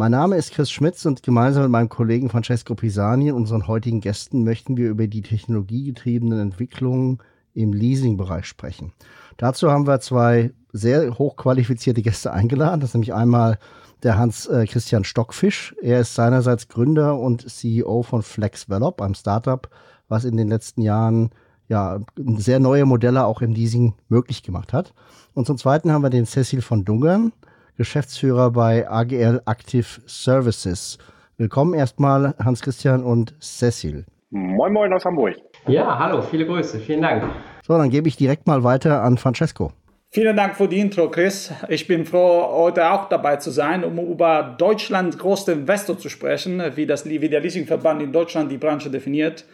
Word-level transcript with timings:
Mein 0.00 0.12
Name 0.12 0.36
ist 0.36 0.52
Chris 0.52 0.70
Schmitz 0.70 1.04
und 1.06 1.24
gemeinsam 1.24 1.64
mit 1.64 1.72
meinem 1.72 1.88
Kollegen 1.88 2.30
Francesco 2.30 2.76
Pisani 2.76 3.32
und 3.32 3.38
unseren 3.38 3.66
heutigen 3.66 4.00
Gästen 4.00 4.44
möchten 4.44 4.76
wir 4.76 4.90
über 4.90 5.08
die 5.08 5.22
technologiegetriebenen 5.22 6.38
Entwicklungen 6.38 7.18
im 7.52 7.72
Leasing-Bereich 7.72 8.46
sprechen. 8.46 8.92
Dazu 9.38 9.72
haben 9.72 9.88
wir 9.88 9.98
zwei 9.98 10.52
sehr 10.72 11.18
hochqualifizierte 11.18 12.02
Gäste 12.02 12.32
eingeladen. 12.32 12.78
Das 12.78 12.90
ist 12.90 12.94
nämlich 12.94 13.12
einmal 13.12 13.58
der 14.04 14.16
Hans-Christian 14.16 15.02
äh, 15.02 15.04
Stockfisch. 15.04 15.74
Er 15.82 15.98
ist 15.98 16.14
seinerseits 16.14 16.68
Gründer 16.68 17.18
und 17.18 17.50
CEO 17.50 18.04
von 18.04 18.22
FlexVelop, 18.22 19.02
einem 19.02 19.14
Startup, 19.14 19.68
was 20.06 20.24
in 20.24 20.36
den 20.36 20.46
letzten 20.46 20.82
Jahren 20.82 21.30
ja, 21.66 21.98
sehr 22.36 22.60
neue 22.60 22.84
Modelle 22.84 23.24
auch 23.24 23.42
im 23.42 23.52
Leasing 23.52 23.94
möglich 24.08 24.44
gemacht 24.44 24.72
hat. 24.72 24.94
Und 25.34 25.48
zum 25.48 25.58
Zweiten 25.58 25.90
haben 25.90 26.02
wir 26.02 26.10
den 26.10 26.24
Cecil 26.24 26.62
von 26.62 26.84
Dungern. 26.84 27.32
Geschäftsführer 27.78 28.50
bei 28.50 28.90
AGL 28.90 29.40
Active 29.46 29.86
Services. 30.04 30.98
Willkommen 31.36 31.74
erstmal 31.74 32.34
Hans-Christian 32.44 33.04
und 33.04 33.34
Cecil. 33.40 34.04
Moin 34.30 34.72
Moin 34.72 34.92
aus 34.92 35.04
Hamburg. 35.04 35.36
Ja, 35.68 35.96
hallo, 35.96 36.20
viele 36.20 36.44
Grüße, 36.44 36.80
vielen 36.80 37.02
Dank. 37.02 37.22
So, 37.62 37.78
dann 37.78 37.88
gebe 37.88 38.08
ich 38.08 38.16
direkt 38.16 38.48
mal 38.48 38.64
weiter 38.64 39.04
an 39.04 39.16
Francesco. 39.16 39.70
Vielen 40.10 40.36
Dank 40.36 40.56
für 40.56 40.66
die 40.66 40.80
Intro, 40.80 41.08
Chris. 41.08 41.52
Ich 41.68 41.86
bin 41.86 42.04
froh, 42.04 42.48
heute 42.50 42.90
auch 42.90 43.08
dabei 43.08 43.36
zu 43.36 43.52
sein, 43.52 43.84
um 43.84 43.96
über 43.98 44.56
Deutschlands 44.58 45.16
größte 45.16 45.52
Investor 45.52 45.96
zu 45.96 46.08
sprechen, 46.08 46.60
wie, 46.74 46.84
das, 46.84 47.08
wie 47.08 47.28
der 47.28 47.40
Leasingverband 47.40 48.02
in 48.02 48.12
Deutschland 48.12 48.50
die 48.50 48.58
Branche 48.58 48.90
definiert. 48.90 49.44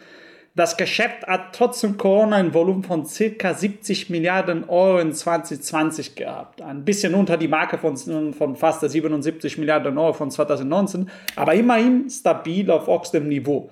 Das 0.57 0.77
Geschäft 0.77 1.27
hat 1.27 1.53
trotzdem 1.53 1.97
Corona 1.97 2.37
ein 2.37 2.53
Volumen 2.53 2.81
von 2.81 3.05
ca. 3.05 3.53
70 3.53 4.09
Milliarden 4.09 4.63
Euro 4.69 4.99
in 4.99 5.11
2020 5.11 6.15
gehabt. 6.15 6.61
Ein 6.61 6.85
bisschen 6.85 7.13
unter 7.13 7.35
die 7.35 7.49
Marke 7.49 7.77
von, 7.77 8.33
von 8.33 8.55
fast 8.55 8.89
77 8.89 9.57
Milliarden 9.57 9.97
Euro 9.97 10.13
von 10.13 10.31
2019, 10.31 11.09
aber 11.35 11.55
immerhin 11.55 12.09
stabil 12.09 12.71
auf 12.71 12.87
höchstem 12.87 13.27
Niveau. 13.27 13.69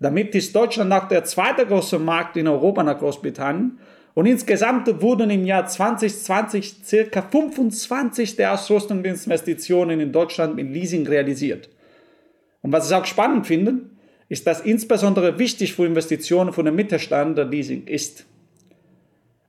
Damit 0.00 0.34
ist 0.34 0.56
Deutschland 0.56 0.90
auch 0.94 1.06
der 1.06 1.24
zweite 1.24 1.66
große 1.66 1.98
Markt 1.98 2.38
in 2.38 2.48
Europa 2.48 2.82
nach 2.82 2.98
Großbritannien. 2.98 3.78
Und 4.14 4.24
insgesamt 4.24 5.02
wurden 5.02 5.28
im 5.28 5.44
Jahr 5.44 5.66
2020 5.66 7.10
ca. 7.10 7.22
25 7.22 8.36
der 8.36 8.54
Ausrüstungsinvestitionen 8.54 10.00
in 10.00 10.12
Deutschland 10.12 10.56
mit 10.56 10.72
Leasing 10.72 11.06
realisiert. 11.06 11.68
Und 12.62 12.72
was 12.72 12.88
ich 12.88 12.96
auch 12.96 13.04
spannend 13.04 13.46
finde, 13.46 13.91
ist 14.32 14.46
das 14.46 14.60
insbesondere 14.60 15.38
wichtig 15.38 15.74
für 15.74 15.84
Investitionen 15.84 16.54
von 16.54 16.64
dem 16.64 16.74
Mittelstand 16.74 17.36
der 17.36 17.44
Leasing 17.44 17.86
ist. 17.86 18.24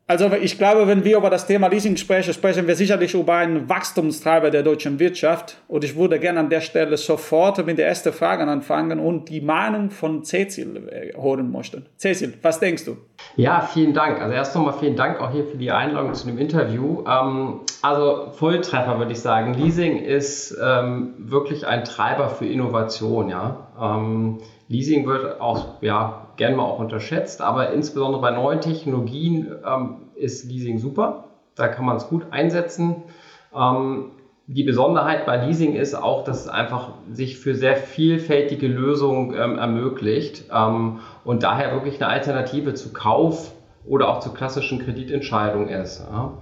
Also 0.07 0.29
ich 0.33 0.57
glaube, 0.57 0.85
wenn 0.87 1.05
wir 1.05 1.15
über 1.15 1.29
das 1.29 1.47
Thema 1.47 1.67
Leasing 1.67 1.95
sprechen, 1.95 2.33
sprechen 2.33 2.67
wir 2.67 2.75
sicherlich 2.75 3.13
über 3.13 3.35
einen 3.35 3.69
Wachstumstreiber 3.69 4.49
der 4.49 4.61
deutschen 4.61 4.99
Wirtschaft. 4.99 5.55
Und 5.69 5.85
ich 5.85 5.95
würde 5.95 6.19
gerne 6.19 6.41
an 6.41 6.49
der 6.49 6.59
Stelle 6.59 6.97
sofort 6.97 7.65
mit 7.65 7.77
der 7.77 7.87
ersten 7.87 8.11
Frage 8.11 8.43
anfangen 8.43 8.99
und 8.99 9.29
die 9.29 9.39
Meinung 9.39 9.89
von 9.89 10.25
Cecil 10.25 10.89
äh, 10.89 11.17
hören 11.17 11.49
möchten. 11.49 11.85
Cecil, 11.97 12.33
was 12.41 12.59
denkst 12.59 12.83
du? 12.83 12.97
Ja, 13.37 13.61
vielen 13.61 13.93
Dank. 13.93 14.19
Also 14.21 14.35
erst 14.35 14.53
nochmal 14.53 14.73
vielen 14.77 14.97
Dank 14.97 15.21
auch 15.21 15.31
hier 15.31 15.45
für 15.45 15.57
die 15.57 15.71
Einladung 15.71 16.13
zu 16.13 16.27
dem 16.27 16.37
Interview. 16.37 17.05
Ähm, 17.07 17.61
also 17.81 18.33
Volltreffer 18.33 18.99
würde 18.99 19.13
ich 19.13 19.21
sagen. 19.21 19.53
Leasing 19.53 19.99
ist 19.99 20.57
ähm, 20.61 21.13
wirklich 21.19 21.65
ein 21.65 21.85
Treiber 21.85 22.27
für 22.27 22.45
Innovation. 22.45 23.29
Ja. 23.29 23.69
Leasing 24.73 25.05
wird 25.05 25.39
auch 25.39 25.81
ja, 25.81 26.27
gerne 26.35 26.55
mal 26.55 26.63
auch 26.63 26.79
unterschätzt, 26.79 27.41
aber 27.41 27.71
insbesondere 27.71 28.21
bei 28.21 28.31
neuen 28.31 28.59
Technologien 28.59 29.55
ähm, 29.65 29.97
ist 30.15 30.45
Leasing 30.45 30.79
super. 30.79 31.25
Da 31.55 31.67
kann 31.67 31.85
man 31.85 31.97
es 31.97 32.07
gut 32.07 32.23
einsetzen. 32.31 33.03
Ähm, 33.55 34.05
die 34.47 34.63
Besonderheit 34.63 35.27
bei 35.27 35.37
Leasing 35.37 35.75
ist 35.75 35.93
auch, 35.93 36.23
dass 36.23 36.41
es 36.41 36.47
einfach 36.47 36.93
sich 37.11 37.37
für 37.37 37.53
sehr 37.53 37.75
vielfältige 37.75 38.67
Lösungen 38.67 39.35
ähm, 39.35 39.57
ermöglicht 39.57 40.45
ähm, 40.51 40.97
und 41.23 41.43
daher 41.43 41.71
wirklich 41.71 42.01
eine 42.01 42.11
Alternative 42.11 42.73
zu 42.73 42.91
Kauf 42.91 43.53
oder 43.85 44.07
auch 44.09 44.19
zu 44.19 44.31
klassischen 44.31 44.79
Kreditentscheidungen 44.79 45.67
ist. 45.67 46.01
Ja. 46.09 46.33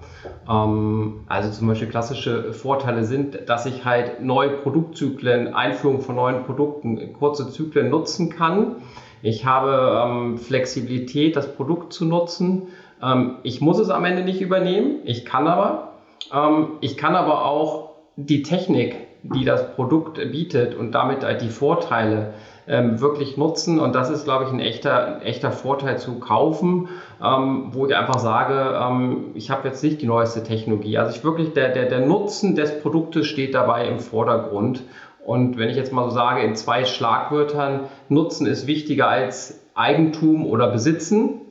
Ähm, 0.47 1.21
also 1.27 1.49
zum 1.49 1.67
Beispiel 1.67 1.87
klassische 1.87 2.53
Vorteile 2.53 3.03
sind, 3.03 3.49
dass 3.49 3.65
ich 3.65 3.85
halt 3.85 4.21
neue 4.21 4.49
Produktzyklen, 4.49 5.53
Einführung 5.53 6.01
von 6.01 6.15
neuen 6.15 6.43
Produkten, 6.43 7.13
kurze 7.13 7.49
Zyklen 7.49 7.89
nutzen 7.89 8.29
kann. 8.29 8.77
Ich 9.21 9.45
habe 9.45 10.03
ähm, 10.05 10.37
Flexibilität, 10.37 11.35
das 11.35 11.55
Produkt 11.55 11.93
zu 11.93 12.05
nutzen. 12.05 12.67
Ähm, 13.01 13.35
ich 13.43 13.61
muss 13.61 13.79
es 13.79 13.89
am 13.89 14.05
Ende 14.05 14.23
nicht 14.23 14.41
übernehmen, 14.41 14.99
ich 15.03 15.25
kann 15.25 15.47
aber. 15.47 15.93
Ähm, 16.33 16.73
ich 16.81 16.97
kann 16.97 17.15
aber 17.15 17.45
auch 17.45 17.91
die 18.15 18.43
Technik, 18.43 18.95
die 19.23 19.45
das 19.45 19.75
Produkt 19.75 20.17
bietet 20.31 20.75
und 20.75 20.91
damit 20.91 21.23
halt 21.23 21.41
die 21.41 21.49
Vorteile 21.49 22.33
ähm, 22.67 23.01
wirklich 23.01 23.37
nutzen. 23.37 23.79
Und 23.79 23.95
das 23.95 24.09
ist, 24.09 24.23
glaube 24.23 24.45
ich, 24.45 24.51
ein 24.51 24.59
echter, 24.59 25.15
ein 25.15 25.21
echter 25.21 25.51
Vorteil 25.51 25.97
zu 25.97 26.19
kaufen, 26.19 26.89
ähm, 27.23 27.67
wo 27.71 27.85
ich 27.85 27.95
einfach 27.95 28.19
sage, 28.19 28.77
ähm, 28.79 29.31
ich 29.33 29.51
habe 29.51 29.67
jetzt 29.67 29.83
nicht 29.83 30.01
die 30.01 30.07
neueste 30.07 30.43
Technologie. 30.43 30.97
Also 30.97 31.15
ich 31.15 31.23
wirklich, 31.23 31.53
der, 31.53 31.69
der, 31.69 31.87
der 31.87 32.05
Nutzen 32.05 32.55
des 32.55 32.81
Produktes 32.81 33.27
steht 33.27 33.53
dabei 33.55 33.87
im 33.87 33.99
Vordergrund. 33.99 34.83
Und 35.25 35.57
wenn 35.57 35.69
ich 35.69 35.75
jetzt 35.75 35.93
mal 35.93 36.05
so 36.05 36.15
sage, 36.15 36.41
in 36.41 36.55
zwei 36.55 36.85
Schlagwörtern, 36.85 37.81
Nutzen 38.09 38.47
ist 38.47 38.67
wichtiger 38.67 39.07
als 39.07 39.59
Eigentum 39.75 40.45
oder 40.47 40.67
Besitzen. 40.67 41.41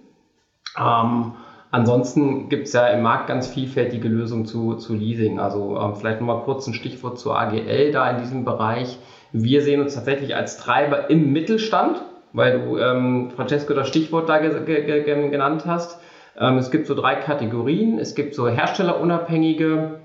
Ähm, 0.78 1.32
ansonsten 1.70 2.48
gibt 2.48 2.66
es 2.66 2.72
ja 2.72 2.86
im 2.88 3.02
Markt 3.02 3.28
ganz 3.28 3.48
vielfältige 3.48 4.08
Lösungen 4.08 4.44
zu, 4.44 4.74
zu 4.74 4.94
Leasing. 4.94 5.38
Also 5.38 5.78
ähm, 5.78 5.94
vielleicht 5.94 6.20
nochmal 6.20 6.42
kurz 6.42 6.66
ein 6.66 6.74
Stichwort 6.74 7.18
zur 7.18 7.38
AGL 7.38 7.92
da 7.92 8.10
in 8.10 8.18
diesem 8.18 8.44
Bereich. 8.44 8.98
Wir 9.32 9.62
sehen 9.62 9.80
uns 9.80 9.94
tatsächlich 9.94 10.34
als 10.34 10.58
Treiber 10.58 11.10
im 11.10 11.32
Mittelstand, 11.32 12.02
weil 12.32 12.60
du, 12.60 12.78
ähm, 12.78 13.30
Francesco, 13.34 13.74
das 13.74 13.88
Stichwort 13.88 14.28
da 14.28 14.38
ge 14.38 14.64
ge 14.64 15.04
ge 15.04 15.30
genannt 15.30 15.64
hast. 15.66 16.00
Ähm, 16.38 16.58
es 16.58 16.70
gibt 16.70 16.86
so 16.86 16.94
drei 16.94 17.16
Kategorien. 17.16 17.98
Es 17.98 18.14
gibt 18.14 18.34
so 18.34 18.48
herstellerunabhängige, 18.48 20.00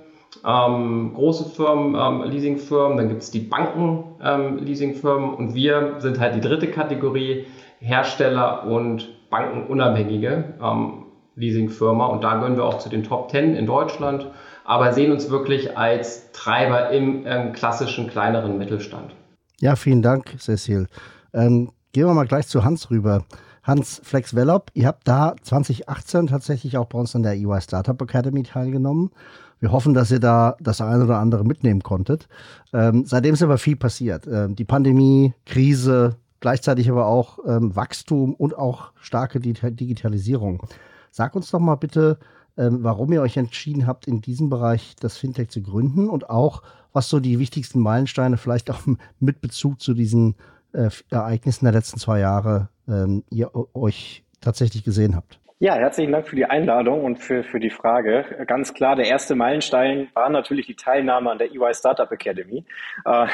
ähm, 0.46 1.14
große 1.14 1.50
Firmen, 1.50 1.96
ähm, 1.96 2.30
Leasingfirmen, 2.30 2.98
dann 2.98 3.10
gibt 3.10 3.24
es 3.24 3.32
die 3.32 3.40
Banken, 3.40 4.04
ähm, 4.24 4.58
Leasingfirmen 4.58 5.34
und 5.34 5.56
wir 5.56 5.96
sind 6.00 6.20
halt 6.20 6.36
die 6.36 6.42
dritte 6.42 6.68
Kategorie, 6.68 7.46
Hersteller 7.80 8.66
und 8.66 9.30
bankenunabhängige 9.30 10.56
ähm, 10.62 11.06
Leasingfirma 11.36 12.08
und 12.08 12.24
da 12.24 12.36
gehören 12.36 12.58
wir 12.58 12.66
auch 12.66 12.80
zu 12.80 12.90
den 12.90 13.04
Top 13.04 13.32
10 13.32 13.56
in 13.56 13.66
Deutschland 13.66 14.28
aber 14.66 14.94
sehen 14.94 15.12
uns 15.12 15.30
wirklich 15.30 15.78
als 15.78 16.32
Treiber 16.32 16.90
im 16.90 17.24
ähm, 17.26 17.54
klassischen 17.54 18.10
kleineren 18.10 18.58
Mittelstand. 18.58 19.14
Ja, 19.62 19.76
vielen 19.76 20.02
Dank, 20.02 20.36
Cecil. 20.40 20.88
Ähm, 21.34 21.72
gehen 21.94 22.08
wir 22.08 22.14
mal 22.14 22.28
gleich 22.28 22.48
zu 22.48 22.64
Hans 22.64 22.90
rüber. 22.90 23.24
Hans 23.64 24.02
Flex 24.04 24.36
Velop, 24.36 24.70
ihr 24.74 24.86
habt 24.88 25.08
da 25.08 25.36
2018 25.42 26.28
tatsächlich 26.28 26.78
auch 26.78 26.86
bei 26.86 27.00
uns 27.00 27.16
an 27.16 27.24
der 27.24 27.34
EY 27.34 27.62
Startup 27.62 28.00
Academy 28.00 28.44
teilgenommen. 28.44 29.12
Wir 29.60 29.72
hoffen, 29.72 29.94
dass 29.94 30.12
ihr 30.12 30.20
da 30.20 30.56
das 30.60 30.82
eine 30.82 31.06
oder 31.06 31.18
andere 31.18 31.44
mitnehmen 31.44 31.82
konntet. 31.82 32.28
Ähm, 32.74 33.06
seitdem 33.06 33.34
ist 33.34 33.42
aber 33.42 33.58
viel 33.58 33.76
passiert. 33.76 34.28
Ähm, 34.28 34.56
die 34.56 34.66
Pandemie, 34.66 35.34
Krise, 35.46 36.18
gleichzeitig 36.42 36.90
aber 36.92 37.08
auch 37.08 37.40
ähm, 37.48 37.76
Wachstum 37.76 38.36
und 38.36 38.56
auch 38.58 38.92
starke 39.00 39.40
Digitalisierung. 39.40 40.62
Sag 41.10 41.36
uns 41.36 41.50
doch 41.50 41.60
mal 41.60 41.76
bitte, 41.76 42.20
ähm, 42.58 42.84
warum 42.84 43.12
ihr 43.12 43.22
euch 43.22 43.38
entschieden 43.38 43.88
habt, 43.88 44.08
in 44.08 44.22
diesem 44.22 44.50
Bereich 44.50 44.96
das 45.00 45.18
Fintech 45.18 45.50
zu 45.50 45.62
gründen 45.62 46.10
und 46.10 46.30
auch, 46.30 46.64
was 46.94 47.10
so 47.10 47.20
die 47.20 47.40
wichtigsten 47.40 47.80
Meilensteine 47.80 48.38
vielleicht 48.38 48.70
auch 48.72 48.82
mit 49.20 49.42
Bezug 49.42 49.82
zu 49.82 49.94
diesen 49.94 50.36
äh, 50.72 50.90
Ereignissen 51.10 51.66
der 51.66 51.74
letzten 51.74 52.00
zwei 52.00 52.20
Jahre 52.20 52.70
ähm, 52.88 53.24
ihr 53.30 53.52
euch 53.76 54.24
tatsächlich 54.42 54.84
gesehen 54.84 55.16
habt. 55.16 55.40
Ja, 55.58 55.76
herzlichen 55.76 56.12
Dank 56.12 56.28
für 56.28 56.36
die 56.36 56.44
Einladung 56.44 57.06
und 57.06 57.16
für, 57.16 57.42
für 57.42 57.62
die 57.62 57.70
Frage. 57.70 58.44
Ganz 58.46 58.74
klar, 58.74 58.98
der 58.98 59.06
erste 59.06 59.36
Meilenstein 59.36 60.10
war 60.14 60.30
natürlich 60.30 60.66
die 60.66 60.76
Teilnahme 60.76 61.32
an 61.32 61.38
der 61.38 61.50
EY 61.50 61.74
Startup 61.74 62.12
Academy. 62.12 62.66
Äh, 63.06 63.28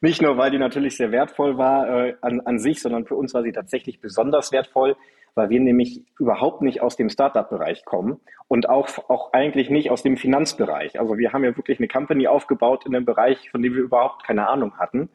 nicht 0.00 0.22
nur, 0.22 0.38
weil 0.38 0.50
die 0.50 0.56
natürlich 0.56 0.96
sehr 0.96 1.12
wertvoll 1.12 1.58
war 1.58 2.06
äh, 2.06 2.14
an, 2.22 2.40
an 2.40 2.58
sich, 2.58 2.80
sondern 2.80 3.04
für 3.04 3.14
uns 3.14 3.34
war 3.34 3.42
sie 3.42 3.52
tatsächlich 3.52 4.00
besonders 4.00 4.52
wertvoll, 4.52 4.96
weil 5.34 5.50
wir 5.50 5.60
nämlich 5.60 6.00
überhaupt 6.18 6.62
nicht 6.62 6.80
aus 6.80 6.96
dem 6.96 7.10
Startup-Bereich 7.10 7.84
kommen 7.84 8.20
und 8.48 8.70
auch, 8.70 8.88
auch 9.10 9.34
eigentlich 9.34 9.68
nicht 9.68 9.90
aus 9.90 10.02
dem 10.02 10.16
Finanzbereich. 10.16 10.98
Also 10.98 11.18
wir 11.18 11.34
haben 11.34 11.44
ja 11.44 11.54
wirklich 11.58 11.78
eine 11.78 11.88
Company 11.88 12.26
aufgebaut 12.26 12.86
in 12.86 12.96
einem 12.96 13.04
Bereich, 13.04 13.50
von 13.50 13.60
dem 13.60 13.74
wir 13.74 13.82
überhaupt 13.82 14.24
keine 14.24 14.48
Ahnung 14.48 14.78
hatten. 14.78 15.10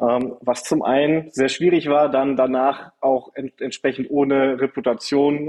Ähm, 0.00 0.36
was 0.40 0.64
zum 0.64 0.82
einen 0.82 1.30
sehr 1.30 1.48
schwierig 1.48 1.88
war, 1.88 2.08
dann 2.08 2.36
danach 2.36 2.92
auch 3.00 3.34
ent 3.34 3.60
entsprechend 3.60 4.10
ohne 4.10 4.60
Reputation 4.60 5.48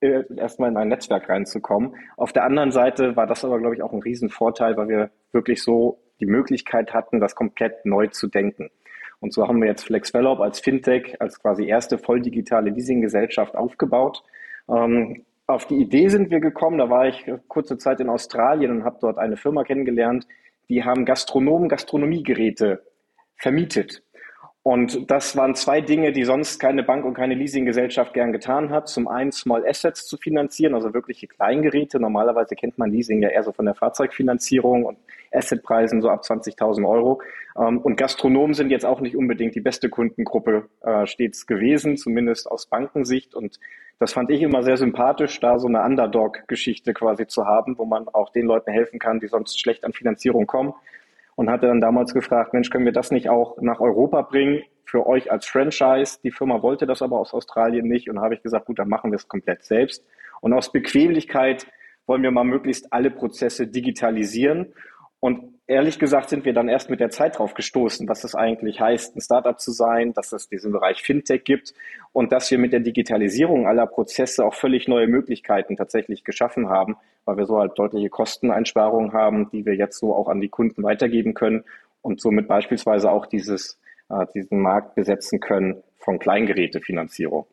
äh, 0.00 0.24
erstmal 0.36 0.70
in 0.70 0.76
ein 0.76 0.88
Netzwerk 0.88 1.28
reinzukommen. 1.28 1.96
Auf 2.16 2.32
der 2.32 2.44
anderen 2.44 2.72
Seite 2.72 3.16
war 3.16 3.26
das 3.26 3.44
aber, 3.44 3.58
glaube 3.58 3.74
ich, 3.74 3.82
auch 3.82 3.92
ein 3.92 4.02
Riesenvorteil, 4.02 4.76
weil 4.76 4.88
wir 4.88 5.10
wirklich 5.32 5.62
so 5.62 5.98
die 6.20 6.26
Möglichkeit 6.26 6.92
hatten, 6.92 7.20
das 7.20 7.34
komplett 7.34 7.86
neu 7.86 8.08
zu 8.08 8.28
denken. 8.28 8.70
Und 9.20 9.32
so 9.32 9.48
haben 9.48 9.60
wir 9.60 9.68
jetzt 9.68 9.84
FlexVelop 9.84 10.40
als 10.40 10.60
Fintech, 10.60 11.20
als 11.20 11.40
quasi 11.40 11.66
erste 11.66 11.96
voll 11.96 12.20
digitale 12.20 12.70
Leasinggesellschaft 12.70 13.56
aufgebaut. 13.56 14.22
Ähm, 14.68 15.24
auf 15.46 15.66
die 15.66 15.76
Idee 15.76 16.08
sind 16.08 16.30
wir 16.30 16.40
gekommen, 16.40 16.78
da 16.78 16.90
war 16.90 17.06
ich 17.06 17.30
kurze 17.48 17.78
Zeit 17.78 18.00
in 18.00 18.08
Australien 18.08 18.70
und 18.70 18.84
habe 18.84 18.98
dort 19.00 19.18
eine 19.18 19.36
Firma 19.36 19.64
kennengelernt, 19.64 20.26
die 20.68 20.84
haben 20.84 21.04
Gastronomen 21.04 21.68
Gastronomiegeräte 21.68 22.82
vermietet. 23.36 24.02
Und 24.66 25.10
das 25.10 25.36
waren 25.36 25.54
zwei 25.54 25.82
Dinge, 25.82 26.10
die 26.12 26.24
sonst 26.24 26.58
keine 26.58 26.82
Bank 26.82 27.04
und 27.04 27.12
keine 27.12 27.34
Leasinggesellschaft 27.34 28.14
gern 28.14 28.32
getan 28.32 28.70
hat. 28.70 28.88
Zum 28.88 29.08
einen 29.08 29.30
Small 29.30 29.62
Assets 29.68 30.06
zu 30.06 30.16
finanzieren, 30.16 30.74
also 30.74 30.94
wirkliche 30.94 31.26
Kleingeräte. 31.26 32.00
Normalerweise 32.00 32.54
kennt 32.54 32.78
man 32.78 32.90
Leasing 32.90 33.20
ja 33.20 33.28
eher 33.28 33.42
so 33.42 33.52
von 33.52 33.66
der 33.66 33.74
Fahrzeugfinanzierung 33.74 34.86
und 34.86 34.96
Assetpreisen 35.32 36.00
so 36.00 36.08
ab 36.08 36.22
20.000 36.22 36.88
Euro. 36.88 37.20
Ähm, 37.58 37.76
und 37.80 37.96
Gastronomen 37.96 38.54
sind 38.54 38.70
jetzt 38.70 38.86
auch 38.86 39.02
nicht 39.02 39.16
unbedingt 39.16 39.54
die 39.54 39.60
beste 39.60 39.90
Kundengruppe 39.90 40.66
äh, 40.80 41.06
stets 41.06 41.46
gewesen, 41.46 41.98
zumindest 41.98 42.50
aus 42.50 42.64
Bankensicht. 42.64 43.34
Und 43.34 43.60
das 43.98 44.14
fand 44.14 44.30
ich 44.30 44.40
immer 44.40 44.62
sehr 44.62 44.78
sympathisch, 44.78 45.38
da 45.40 45.58
so 45.58 45.68
eine 45.68 45.82
Underdog-Geschichte 45.82 46.94
quasi 46.94 47.26
zu 47.26 47.44
haben, 47.44 47.76
wo 47.76 47.84
man 47.84 48.08
auch 48.08 48.30
den 48.30 48.46
Leuten 48.46 48.70
helfen 48.72 48.98
kann, 48.98 49.20
die 49.20 49.28
sonst 49.28 49.60
schlecht 49.60 49.84
an 49.84 49.92
Finanzierung 49.92 50.46
kommen 50.46 50.72
und 51.36 51.50
hatte 51.50 51.66
dann 51.66 51.80
damals 51.80 52.14
gefragt, 52.14 52.52
Mensch, 52.52 52.70
können 52.70 52.84
wir 52.84 52.92
das 52.92 53.10
nicht 53.10 53.28
auch 53.28 53.56
nach 53.60 53.80
Europa 53.80 54.22
bringen 54.22 54.62
für 54.84 55.06
euch 55.06 55.30
als 55.30 55.46
Franchise? 55.46 56.18
Die 56.22 56.30
Firma 56.30 56.62
wollte 56.62 56.86
das 56.86 57.02
aber 57.02 57.18
aus 57.18 57.34
Australien 57.34 57.86
nicht 57.86 58.08
und 58.08 58.20
habe 58.20 58.34
ich 58.34 58.42
gesagt, 58.42 58.66
gut, 58.66 58.78
dann 58.78 58.88
machen 58.88 59.10
wir 59.10 59.16
es 59.16 59.28
komplett 59.28 59.64
selbst. 59.64 60.04
Und 60.40 60.52
aus 60.52 60.72
Bequemlichkeit 60.72 61.66
wollen 62.06 62.22
wir 62.22 62.30
mal 62.30 62.44
möglichst 62.44 62.92
alle 62.92 63.10
Prozesse 63.10 63.66
digitalisieren 63.66 64.74
und 65.20 65.53
ehrlich 65.66 65.98
gesagt 65.98 66.28
sind 66.28 66.44
wir 66.44 66.52
dann 66.52 66.68
erst 66.68 66.90
mit 66.90 67.00
der 67.00 67.10
Zeit 67.10 67.38
drauf 67.38 67.54
gestoßen, 67.54 68.08
was 68.08 68.24
es 68.24 68.34
eigentlich 68.34 68.80
heißt, 68.80 69.16
ein 69.16 69.20
Startup 69.20 69.58
zu 69.58 69.72
sein, 69.72 70.12
dass 70.12 70.32
es 70.32 70.48
diesen 70.48 70.72
Bereich 70.72 71.02
Fintech 71.02 71.44
gibt 71.44 71.72
und 72.12 72.32
dass 72.32 72.50
wir 72.50 72.58
mit 72.58 72.72
der 72.72 72.80
Digitalisierung 72.80 73.66
aller 73.66 73.86
Prozesse 73.86 74.44
auch 74.44 74.54
völlig 74.54 74.88
neue 74.88 75.06
Möglichkeiten 75.06 75.76
tatsächlich 75.76 76.24
geschaffen 76.24 76.68
haben, 76.68 76.96
weil 77.24 77.36
wir 77.38 77.46
so 77.46 77.58
halt 77.58 77.78
deutliche 77.78 78.10
Kosteneinsparungen 78.10 79.12
haben, 79.12 79.50
die 79.50 79.64
wir 79.64 79.74
jetzt 79.74 79.98
so 79.98 80.14
auch 80.14 80.28
an 80.28 80.40
die 80.40 80.48
Kunden 80.48 80.82
weitergeben 80.82 81.34
können 81.34 81.64
und 82.02 82.20
somit 82.20 82.46
beispielsweise 82.46 83.10
auch 83.10 83.26
dieses, 83.26 83.80
äh, 84.10 84.26
diesen 84.34 84.60
Markt 84.60 84.94
besetzen 84.94 85.40
können 85.40 85.82
von 85.98 86.18
Kleingerätefinanzierung. 86.18 87.46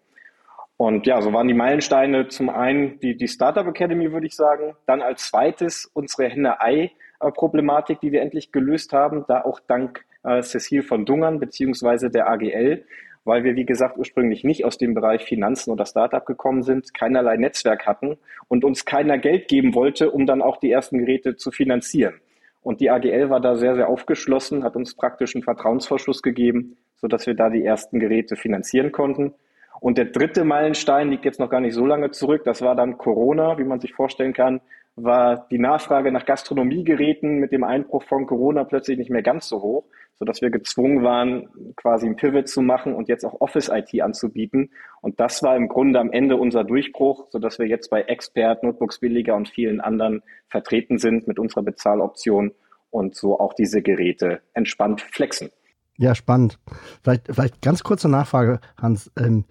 Und 0.76 1.06
ja, 1.06 1.22
so 1.22 1.32
waren 1.32 1.48
die 1.48 1.54
Meilensteine 1.54 2.28
zum 2.28 2.50
einen 2.50 3.00
die, 3.00 3.16
die 3.16 3.28
Startup 3.28 3.68
Academy, 3.68 4.12
würde 4.12 4.26
ich 4.26 4.36
sagen. 4.36 4.76
Dann 4.88 5.02
als 5.02 5.28
zweites 5.28 5.86
unsere 5.94 6.28
Henne-Ei 6.28 6.92
Problematik, 7.30 8.00
die 8.00 8.12
wir 8.12 8.22
endlich 8.22 8.52
gelöst 8.52 8.94
haben, 8.94 9.26
da 9.28 9.42
auch 9.42 9.60
dank 9.60 10.06
äh, 10.24 10.42
Cecil 10.42 10.82
von 10.82 11.06
Dungern 11.06 11.40
beziehungsweise 11.40 12.10
der 12.10 12.28
AGL, 12.30 12.84
weil 13.24 13.44
wir, 13.44 13.56
wie 13.56 13.66
gesagt, 13.66 13.98
ursprünglich 13.98 14.44
nicht 14.44 14.66
aus 14.66 14.78
dem 14.78 14.94
Bereich 14.94 15.24
Finanzen 15.24 15.72
oder 15.72 15.86
Startup 15.86 16.26
gekommen 16.26 16.64
sind, 16.64 16.94
keinerlei 16.94 17.38
Netzwerk 17.38 17.86
hatten 17.86 18.18
und 18.48 18.64
uns 18.66 18.86
keiner 18.86 19.18
Geld 19.20 19.48
geben 19.48 19.76
wollte, 19.76 20.10
um 20.10 20.26
dann 20.26 20.42
auch 20.42 20.58
die 20.58 20.72
ersten 20.72 20.98
Geräte 20.98 21.36
zu 21.36 21.52
finanzieren. 21.52 22.16
Und 22.64 22.80
die 22.80 22.90
AGL 22.90 23.30
war 23.30 23.40
da 23.40 23.56
sehr, 23.56 23.76
sehr 23.76 23.90
aufgeschlossen, 23.90 24.64
hat 24.64 24.76
uns 24.76 24.96
praktisch 24.96 25.36
einen 25.36 25.44
Vertrauensvorschuss 25.44 26.22
gegeben, 26.22 26.78
sodass 26.98 27.26
wir 27.26 27.34
da 27.36 27.50
die 27.50 27.64
ersten 27.64 28.00
Geräte 28.00 28.36
finanzieren 28.36 28.92
konnten. 28.92 29.34
Und 29.80 29.98
der 29.98 30.06
dritte 30.06 30.44
Meilenstein 30.44 31.10
liegt 31.10 31.26
jetzt 31.26 31.40
noch 31.40 31.50
gar 31.50 31.60
nicht 31.60 31.74
so 31.74 31.88
lange 31.88 32.12
zurück. 32.12 32.44
Das 32.44 32.62
war 32.62 32.76
dann 32.76 33.00
Corona, 33.00 33.58
wie 33.58 33.64
man 33.64 33.80
sich 33.80 33.94
vorstellen 33.94 34.34
kann 34.34 34.62
war 34.96 35.48
die 35.50 35.60
Nachfrage 35.60 36.12
nach 36.12 36.26
Gastronomiegeräten 36.26 37.40
mit 37.40 37.52
dem 37.52 37.64
Einbruch 37.64 38.04
von 38.04 38.26
Corona 38.26 38.64
plötzlich 38.64 38.98
nicht 38.98 39.10
mehr 39.10 39.24
ganz 39.24 39.48
so 39.48 39.62
hoch, 39.62 39.86
sodass 40.20 40.42
wir 40.42 40.50
gezwungen 40.50 41.04
waren, 41.04 41.50
quasi 41.76 42.06
ein 42.06 42.16
Pivot 42.16 42.48
zu 42.48 42.62
machen 42.62 42.94
und 42.94 43.08
jetzt 43.08 43.26
auch 43.26 43.40
Office-IT 43.42 44.02
anzubieten. 44.02 44.72
Und 45.02 45.20
das 45.20 45.42
war 45.44 45.56
im 45.56 45.68
Grunde 45.68 46.00
am 46.00 46.12
Ende 46.12 46.36
unser 46.36 46.64
Durchbruch, 46.64 47.28
sodass 47.30 47.58
wir 47.58 47.68
jetzt 47.68 47.90
bei 47.90 48.02
Expert, 48.04 48.64
Notebooks 48.64 49.00
Billiger 49.00 49.36
und 49.36 49.50
vielen 49.50 49.82
anderen 49.82 50.22
vertreten 50.48 51.00
sind 51.00 51.28
mit 51.28 51.40
unserer 51.40 51.64
Bezahloption 51.64 52.52
und 52.92 53.16
so 53.16 53.40
auch 53.40 53.54
diese 53.54 53.82
Geräte 53.82 54.42
entspannt 54.54 55.02
flexen. 55.02 55.50
Ja, 55.98 56.16
spannend. 56.16 56.60
Vielleicht, 57.04 57.28
vielleicht 57.28 57.62
ganz 57.62 57.84
kurze 57.84 58.10
Nachfrage, 58.10 58.60
Hans. 58.78 59.12
Ähm, 59.18 59.46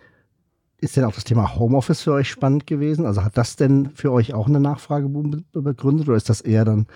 ist 0.80 0.96
denn 0.96 1.04
auch 1.04 1.12
das 1.12 1.24
Thema 1.24 1.56
Homeoffice 1.56 2.02
für 2.02 2.12
euch 2.12 2.28
spannend 2.28 2.66
gewesen? 2.66 3.06
Also 3.06 3.24
hat 3.24 3.36
das 3.36 3.56
denn 3.56 3.90
für 3.94 4.12
euch 4.12 4.34
auch 4.34 4.48
eine 4.48 4.60
Nachfrage 4.60 5.08
begründet 5.52 6.08
oder 6.08 6.16
ist 6.16 6.28
das 6.28 6.40
eher 6.40 6.64
dann 6.64 6.86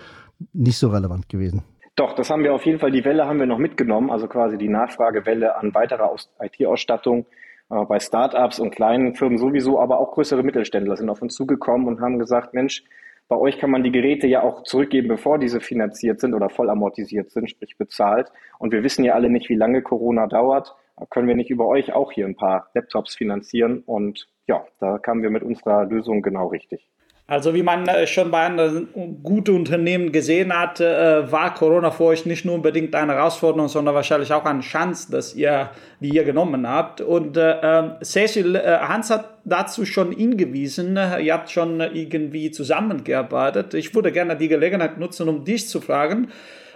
nicht 0.53 0.77
so 0.77 0.89
relevant 0.89 1.29
gewesen? 1.29 1.63
Doch, 1.95 2.13
das 2.13 2.29
haben 2.29 2.43
wir 2.43 2.53
auf 2.53 2.65
jeden 2.65 2.79
Fall, 2.79 2.91
die 2.91 3.05
Welle 3.05 3.25
haben 3.25 3.39
wir 3.39 3.45
noch 3.45 3.57
mitgenommen, 3.57 4.09
also 4.11 4.27
quasi 4.27 4.57
die 4.57 4.67
Nachfragewelle 4.67 5.55
an 5.55 5.73
weiterer 5.73 6.13
IT-Ausstattung 6.41 7.25
äh, 7.69 7.85
bei 7.85 7.99
Startups 7.99 8.59
und 8.59 8.71
kleinen 8.71 9.15
Firmen 9.15 9.37
sowieso, 9.37 9.79
aber 9.79 9.99
auch 9.99 10.11
größere 10.11 10.43
Mittelständler 10.43 10.97
sind 10.97 11.09
auf 11.09 11.21
uns 11.21 11.35
zugekommen 11.35 11.87
und 11.87 12.01
haben 12.01 12.19
gesagt, 12.19 12.53
Mensch, 12.53 12.83
bei 13.27 13.37
euch 13.37 13.57
kann 13.59 13.71
man 13.71 13.83
die 13.83 13.91
Geräte 13.91 14.27
ja 14.27 14.43
auch 14.43 14.63
zurückgeben, 14.63 15.07
bevor 15.07 15.39
diese 15.39 15.61
finanziert 15.61 16.19
sind 16.19 16.33
oder 16.33 16.49
voll 16.49 16.69
amortisiert 16.69 17.31
sind, 17.31 17.49
sprich 17.49 17.77
bezahlt. 17.77 18.31
Und 18.59 18.71
wir 18.71 18.83
wissen 18.83 19.03
ja 19.03 19.13
alle 19.13 19.29
nicht, 19.29 19.49
wie 19.49 19.55
lange 19.55 19.81
Corona 19.81 20.27
dauert 20.27 20.75
können 21.09 21.27
wir 21.27 21.35
nicht 21.35 21.49
über 21.49 21.67
euch 21.67 21.93
auch 21.93 22.11
hier 22.11 22.25
ein 22.25 22.35
paar 22.35 22.69
Laptops 22.73 23.15
finanzieren? 23.15 23.83
Und 23.85 24.27
ja, 24.47 24.65
da 24.79 24.97
kamen 24.97 25.23
wir 25.23 25.29
mit 25.29 25.43
unserer 25.43 25.85
Lösung 25.85 26.21
genau 26.21 26.47
richtig. 26.47 26.89
Also 27.27 27.55
wie 27.55 27.63
man 27.63 27.87
äh, 27.87 28.05
schon 28.05 28.29
bei 28.29 28.45
anderen 28.45 28.87
guten 29.23 29.55
Unternehmen 29.55 30.11
gesehen 30.11 30.55
hat, 30.55 30.79
äh, 30.79 31.31
war 31.31 31.55
Corona 31.55 31.89
für 31.89 32.03
euch 32.03 32.27
nicht 32.27 32.45
nur 32.45 32.53
unbedingt 32.53 32.93
eine 32.93 33.13
Herausforderung, 33.13 33.67
sondern 33.67 33.95
wahrscheinlich 33.95 34.31
auch 34.31 34.45
eine 34.45 34.59
Chance, 34.59 35.11
dass 35.11 35.33
ihr, 35.33 35.71
die 35.99 36.09
ihr 36.09 36.23
genommen 36.23 36.69
habt. 36.69 37.01
Und 37.01 37.35
äh, 37.35 37.57
ähm, 37.63 37.93
Cecil, 38.03 38.55
äh, 38.55 38.77
Hans 38.79 39.09
hat 39.09 39.39
dazu 39.43 39.85
schon 39.85 40.11
hingewiesen, 40.11 40.99
ihr 41.19 41.33
habt 41.33 41.49
schon 41.49 41.79
irgendwie 41.79 42.51
zusammengearbeitet. 42.51 43.73
Ich 43.73 43.93
würde 43.95 44.11
gerne 44.11 44.37
die 44.37 44.47
Gelegenheit 44.47 44.99
nutzen, 44.99 45.27
um 45.27 45.43
dich 45.43 45.67
zu 45.67 45.81
fragen, 45.81 46.29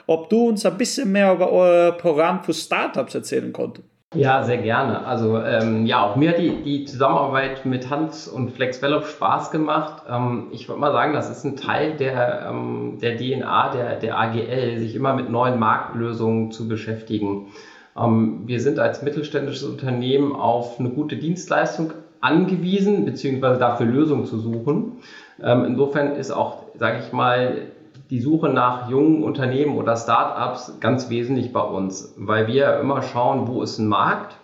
ob 0.07 0.29
du 0.29 0.49
uns 0.49 0.65
ein 0.65 0.77
bisschen 0.77 1.11
mehr 1.11 1.31
über 1.33 1.51
euer 1.51 1.91
Programm 1.91 2.43
für 2.43 2.53
Startups 2.53 3.13
erzählen 3.13 3.53
konntest. 3.53 3.88
Ja, 4.15 4.41
sehr 4.41 4.57
gerne. 4.57 5.05
Also 5.05 5.37
ähm, 5.37 5.85
ja, 5.85 6.01
auch 6.01 6.15
mir 6.15 6.31
hat 6.31 6.39
die, 6.39 6.63
die 6.63 6.83
Zusammenarbeit 6.83 7.63
mit 7.65 7.91
Hans 7.91 8.27
und 8.27 8.49
FlexVelop 8.49 9.05
Spaß 9.05 9.51
gemacht. 9.51 10.03
Ähm, 10.09 10.47
ich 10.51 10.67
würde 10.67 10.81
mal 10.81 10.91
sagen, 10.91 11.13
das 11.13 11.29
ist 11.29 11.43
ein 11.43 11.55
Teil 11.55 11.95
der, 11.95 12.47
ähm, 12.49 12.97
der 12.99 13.17
DNA 13.17 13.69
der, 13.69 13.97
der 13.97 14.17
AGL, 14.17 14.79
sich 14.79 14.95
immer 14.95 15.13
mit 15.13 15.29
neuen 15.29 15.59
Marktlösungen 15.59 16.49
zu 16.49 16.67
beschäftigen. 16.67 17.49
Ähm, 17.95 18.47
wir 18.47 18.59
sind 18.61 18.79
als 18.79 19.03
mittelständisches 19.03 19.63
Unternehmen 19.63 20.35
auf 20.35 20.79
eine 20.79 20.89
gute 20.89 21.17
Dienstleistung 21.17 21.93
angewiesen, 22.19 23.05
beziehungsweise 23.05 23.59
dafür 23.59 23.85
Lösungen 23.85 24.25
zu 24.25 24.39
suchen. 24.39 24.97
Ähm, 25.39 25.65
insofern 25.65 26.15
ist 26.15 26.31
auch, 26.31 26.65
sage 26.73 26.97
ich 26.97 27.11
mal, 27.11 27.67
die 28.09 28.19
Suche 28.19 28.49
nach 28.49 28.89
jungen 28.89 29.23
Unternehmen 29.23 29.77
oder 29.77 29.95
Startups 29.95 30.79
ganz 30.79 31.09
wesentlich 31.09 31.53
bei 31.53 31.61
uns, 31.61 32.15
weil 32.17 32.47
wir 32.47 32.79
immer 32.79 33.03
schauen, 33.03 33.47
wo 33.47 33.61
ist 33.61 33.77
ein 33.77 33.87
Markt. 33.87 34.35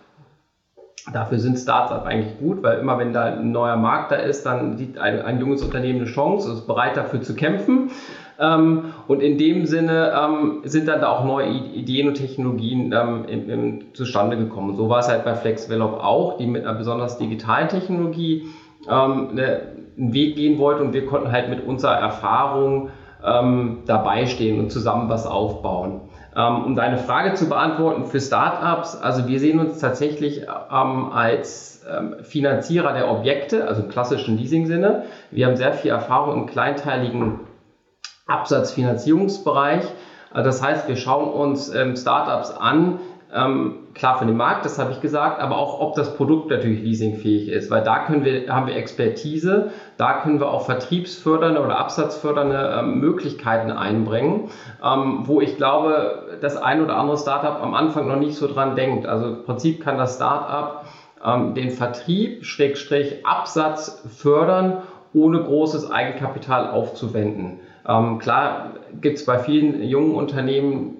Dafür 1.12 1.38
sind 1.38 1.56
Startups 1.56 2.04
eigentlich 2.04 2.38
gut, 2.38 2.62
weil 2.62 2.78
immer 2.78 2.98
wenn 2.98 3.12
da 3.12 3.24
ein 3.24 3.52
neuer 3.52 3.76
Markt 3.76 4.12
da 4.12 4.16
ist, 4.16 4.44
dann 4.44 4.76
sieht 4.76 4.98
ein, 4.98 5.22
ein 5.22 5.40
junges 5.40 5.62
Unternehmen 5.62 6.00
eine 6.00 6.08
Chance, 6.08 6.52
ist 6.52 6.66
bereit 6.66 6.96
dafür 6.96 7.22
zu 7.22 7.34
kämpfen. 7.34 7.90
Ähm, 8.38 8.92
und 9.08 9.20
in 9.20 9.38
dem 9.38 9.66
Sinne 9.66 10.12
ähm, 10.16 10.60
sind 10.64 10.88
dann 10.88 11.00
da 11.00 11.08
auch 11.08 11.24
neue 11.24 11.48
Ideen 11.48 12.08
und 12.08 12.14
Technologien 12.14 12.92
ähm, 12.92 13.24
im, 13.26 13.50
im, 13.50 13.94
zustande 13.94 14.36
gekommen. 14.36 14.76
So 14.76 14.88
war 14.88 14.98
es 14.98 15.08
halt 15.08 15.24
bei 15.24 15.34
FlexVelop 15.34 16.00
auch, 16.02 16.36
die 16.38 16.46
mit 16.46 16.64
einer 16.64 16.76
besonders 16.76 17.18
digitalen 17.18 17.68
Technologie 17.68 18.46
ähm, 18.88 19.30
eine, 19.30 19.60
einen 19.96 20.12
Weg 20.12 20.36
gehen 20.36 20.58
wollte 20.58 20.82
und 20.82 20.92
wir 20.92 21.06
konnten 21.06 21.32
halt 21.32 21.48
mit 21.48 21.66
unserer 21.66 21.96
Erfahrung 21.96 22.90
ähm, 23.24 23.82
dabei 23.86 24.26
stehen 24.26 24.58
und 24.60 24.70
zusammen 24.70 25.08
was 25.08 25.26
aufbauen. 25.26 26.02
Ähm, 26.36 26.64
um 26.64 26.76
deine 26.76 26.98
Frage 26.98 27.34
zu 27.34 27.48
beantworten 27.48 28.04
für 28.04 28.20
Startups, 28.20 28.96
also 28.96 29.26
wir 29.26 29.40
sehen 29.40 29.58
uns 29.58 29.78
tatsächlich 29.78 30.42
ähm, 30.42 31.10
als 31.12 31.84
ähm, 31.90 32.16
Finanzierer 32.22 32.92
der 32.92 33.10
Objekte, 33.10 33.66
also 33.66 33.82
im 33.82 33.88
klassischen 33.88 34.36
Leasing-Sinne. 34.36 35.04
Wir 35.30 35.46
haben 35.46 35.56
sehr 35.56 35.72
viel 35.72 35.90
Erfahrung 35.90 36.42
im 36.42 36.46
kleinteiligen 36.46 37.40
Absatzfinanzierungsbereich. 38.26 39.84
Also 40.30 40.50
das 40.50 40.62
heißt, 40.62 40.88
wir 40.88 40.96
schauen 40.96 41.32
uns 41.32 41.72
ähm, 41.74 41.96
Startups 41.96 42.50
an, 42.50 42.98
Ähm, 43.34 43.88
klar 43.94 44.18
für 44.18 44.24
den 44.24 44.36
Markt, 44.36 44.64
das 44.64 44.78
habe 44.78 44.92
ich 44.92 45.00
gesagt, 45.00 45.40
aber 45.40 45.58
auch 45.58 45.80
ob 45.80 45.94
das 45.94 46.16
Produkt 46.16 46.48
natürlich 46.50 46.82
leasingfähig 46.82 47.48
ist, 47.48 47.70
weil 47.70 47.82
da 47.82 48.04
können 48.04 48.24
wir, 48.24 48.54
haben 48.54 48.68
wir 48.68 48.76
Expertise, 48.76 49.70
da 49.96 50.20
können 50.20 50.38
wir 50.38 50.48
auch 50.48 50.64
vertriebsfördernde 50.64 51.60
oder 51.60 51.78
absatzfördernde 51.78 52.76
ähm, 52.78 53.00
Möglichkeiten 53.00 53.72
einbringen, 53.72 54.50
ähm, 54.84 55.22
wo 55.24 55.40
ich 55.40 55.56
glaube, 55.56 56.38
das 56.40 56.56
ein 56.56 56.82
oder 56.82 56.96
andere 56.96 57.18
Startup 57.18 57.60
am 57.60 57.74
Anfang 57.74 58.06
noch 58.06 58.16
nicht 58.16 58.36
so 58.36 58.46
dran 58.46 58.76
denkt. 58.76 59.06
Also 59.06 59.26
im 59.26 59.44
Prinzip 59.44 59.82
kann 59.82 59.98
das 59.98 60.16
Startup 60.16 60.84
ähm, 61.24 61.54
den 61.54 61.70
Vertrieb, 61.70 62.44
Schrägstrich 62.44 63.26
Absatz 63.26 64.04
fördern, 64.16 64.82
ohne 65.12 65.42
großes 65.42 65.90
Eigenkapital 65.90 66.70
aufzuwenden. 66.70 67.58
Ähm, 67.88 68.18
klar 68.18 68.74
gibt 69.00 69.18
es 69.18 69.26
bei 69.26 69.38
vielen 69.38 69.82
jungen 69.82 70.14
Unternehmen 70.14 70.98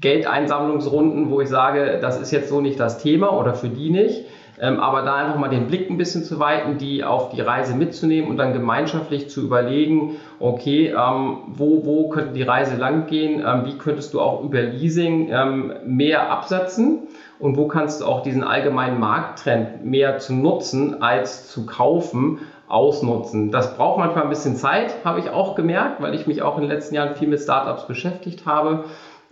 Geldeinsammlungsrunden, 0.00 1.30
wo 1.30 1.40
ich 1.40 1.48
sage, 1.48 1.98
das 2.00 2.20
ist 2.20 2.30
jetzt 2.30 2.48
so 2.48 2.60
nicht 2.60 2.78
das 2.78 2.98
Thema 2.98 3.32
oder 3.36 3.54
für 3.54 3.68
die 3.68 3.90
nicht. 3.90 4.24
Ähm, 4.60 4.80
aber 4.80 5.02
da 5.02 5.14
einfach 5.14 5.38
mal 5.38 5.48
den 5.48 5.68
Blick 5.68 5.88
ein 5.88 5.98
bisschen 5.98 6.24
zu 6.24 6.40
weiten, 6.40 6.78
die 6.78 7.04
auf 7.04 7.30
die 7.30 7.40
Reise 7.40 7.74
mitzunehmen 7.74 8.28
und 8.28 8.38
dann 8.38 8.52
gemeinschaftlich 8.52 9.30
zu 9.30 9.42
überlegen, 9.42 10.16
okay, 10.40 10.88
ähm, 10.88 11.38
wo, 11.48 11.84
wo 11.84 12.08
könnte 12.08 12.32
die 12.32 12.42
Reise 12.42 12.76
lang 12.76 13.06
gehen, 13.06 13.42
ähm, 13.46 13.64
wie 13.66 13.78
könntest 13.78 14.14
du 14.14 14.20
auch 14.20 14.42
über 14.42 14.60
Leasing 14.60 15.28
ähm, 15.30 15.72
mehr 15.86 16.30
absetzen 16.32 17.06
und 17.38 17.56
wo 17.56 17.68
kannst 17.68 18.00
du 18.00 18.06
auch 18.06 18.22
diesen 18.22 18.42
allgemeinen 18.42 18.98
Markttrend 18.98 19.84
mehr 19.84 20.18
zu 20.18 20.34
nutzen 20.34 21.02
als 21.02 21.48
zu 21.48 21.64
kaufen, 21.64 22.40
ausnutzen. 22.66 23.52
Das 23.52 23.76
braucht 23.76 23.98
manchmal 23.98 24.24
ein 24.24 24.28
bisschen 24.28 24.56
Zeit, 24.56 25.04
habe 25.04 25.20
ich 25.20 25.30
auch 25.30 25.54
gemerkt, 25.54 26.02
weil 26.02 26.14
ich 26.14 26.26
mich 26.26 26.42
auch 26.42 26.56
in 26.56 26.62
den 26.62 26.70
letzten 26.70 26.96
Jahren 26.96 27.14
viel 27.14 27.28
mit 27.28 27.40
Startups 27.40 27.86
beschäftigt 27.86 28.44
habe 28.44 28.84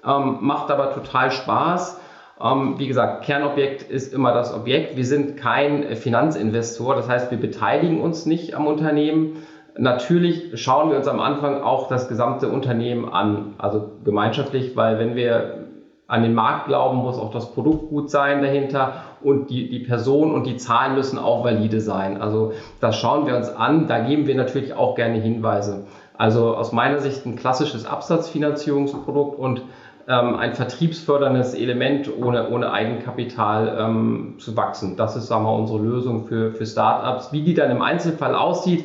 ähm, 0.06 0.38
macht 0.40 0.70
aber 0.70 0.94
total 0.94 1.30
Spaß. 1.30 2.00
Ähm, 2.40 2.74
wie 2.78 2.86
gesagt, 2.86 3.24
Kernobjekt 3.24 3.82
ist 3.82 4.12
immer 4.12 4.32
das 4.32 4.54
Objekt. 4.54 4.96
Wir 4.96 5.06
sind 5.06 5.36
kein 5.36 5.96
Finanzinvestor, 5.96 6.94
das 6.94 7.08
heißt, 7.08 7.30
wir 7.30 7.40
beteiligen 7.40 8.00
uns 8.00 8.26
nicht 8.26 8.54
am 8.54 8.66
Unternehmen. 8.66 9.42
Natürlich 9.78 10.58
schauen 10.60 10.90
wir 10.90 10.96
uns 10.96 11.08
am 11.08 11.20
Anfang 11.20 11.62
auch 11.62 11.88
das 11.88 12.08
gesamte 12.08 12.48
Unternehmen 12.48 13.08
an, 13.08 13.54
also 13.58 13.90
gemeinschaftlich, 14.04 14.76
weil 14.76 14.98
wenn 14.98 15.16
wir 15.16 15.66
an 16.08 16.22
den 16.22 16.34
Markt 16.34 16.68
glauben, 16.68 16.98
muss 16.98 17.18
auch 17.18 17.32
das 17.32 17.52
Produkt 17.52 17.88
gut 17.88 18.10
sein 18.10 18.40
dahinter 18.40 19.02
und 19.22 19.50
die, 19.50 19.68
die 19.68 19.80
Person 19.80 20.32
und 20.32 20.46
die 20.46 20.56
Zahlen 20.56 20.94
müssen 20.94 21.18
auch 21.18 21.44
valide 21.44 21.80
sein. 21.80 22.20
Also 22.20 22.52
das 22.80 22.96
schauen 22.96 23.26
wir 23.26 23.36
uns 23.36 23.48
an, 23.48 23.88
da 23.88 23.98
geben 23.98 24.26
wir 24.26 24.36
natürlich 24.36 24.72
auch 24.72 24.94
gerne 24.94 25.18
Hinweise. 25.18 25.86
Also 26.16 26.56
aus 26.56 26.72
meiner 26.72 27.00
Sicht 27.00 27.26
ein 27.26 27.36
klassisches 27.36 27.86
Absatzfinanzierungsprodukt 27.86 29.38
und 29.38 29.62
ähm, 30.08 30.36
ein 30.36 30.54
vertriebsförderndes 30.54 31.54
Element 31.54 32.10
ohne, 32.16 32.48
ohne 32.50 32.72
Eigenkapital 32.72 33.76
ähm, 33.78 34.34
zu 34.38 34.56
wachsen. 34.56 34.96
Das 34.96 35.16
ist, 35.16 35.26
sagen 35.26 35.44
wir, 35.44 35.52
unsere 35.52 35.80
Lösung 35.80 36.26
für, 36.26 36.52
für 36.52 36.66
Startups. 36.66 37.32
Wie 37.32 37.42
die 37.42 37.54
dann 37.54 37.70
im 37.70 37.82
Einzelfall 37.82 38.34
aussieht, 38.34 38.84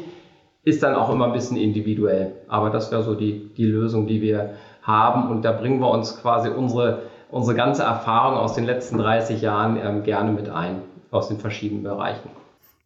ist 0.64 0.84
dann 0.84 0.96
auch 0.96 1.12
immer 1.12 1.26
ein 1.26 1.34
bisschen 1.34 1.58
individuell. 1.58 2.34
Aber 2.48 2.70
das 2.70 2.92
wäre 2.92 3.04
so 3.04 3.16
die, 3.16 3.52
die 3.56 3.66
Lösung, 3.66 4.08
die 4.08 4.22
wir 4.22 4.56
haben. 4.82 5.30
Und 5.30 5.44
da 5.44 5.52
bringen 5.52 5.80
wir 5.80 5.90
uns 5.90 6.22
quasi 6.22 6.50
unsere, 6.50 7.04
unsere 7.30 7.56
ganze 7.56 7.84
Erfahrung 7.84 8.38
aus 8.38 8.54
den 8.54 8.66
letzten 8.66 8.98
30 8.98 9.42
Jahren 9.42 9.78
ähm, 9.78 10.04
gerne 10.04 10.32
mit 10.32 10.50
ein, 10.50 10.82
aus 11.12 11.28
den 11.28 11.38
verschiedenen 11.38 11.84
Bereichen. 11.84 12.30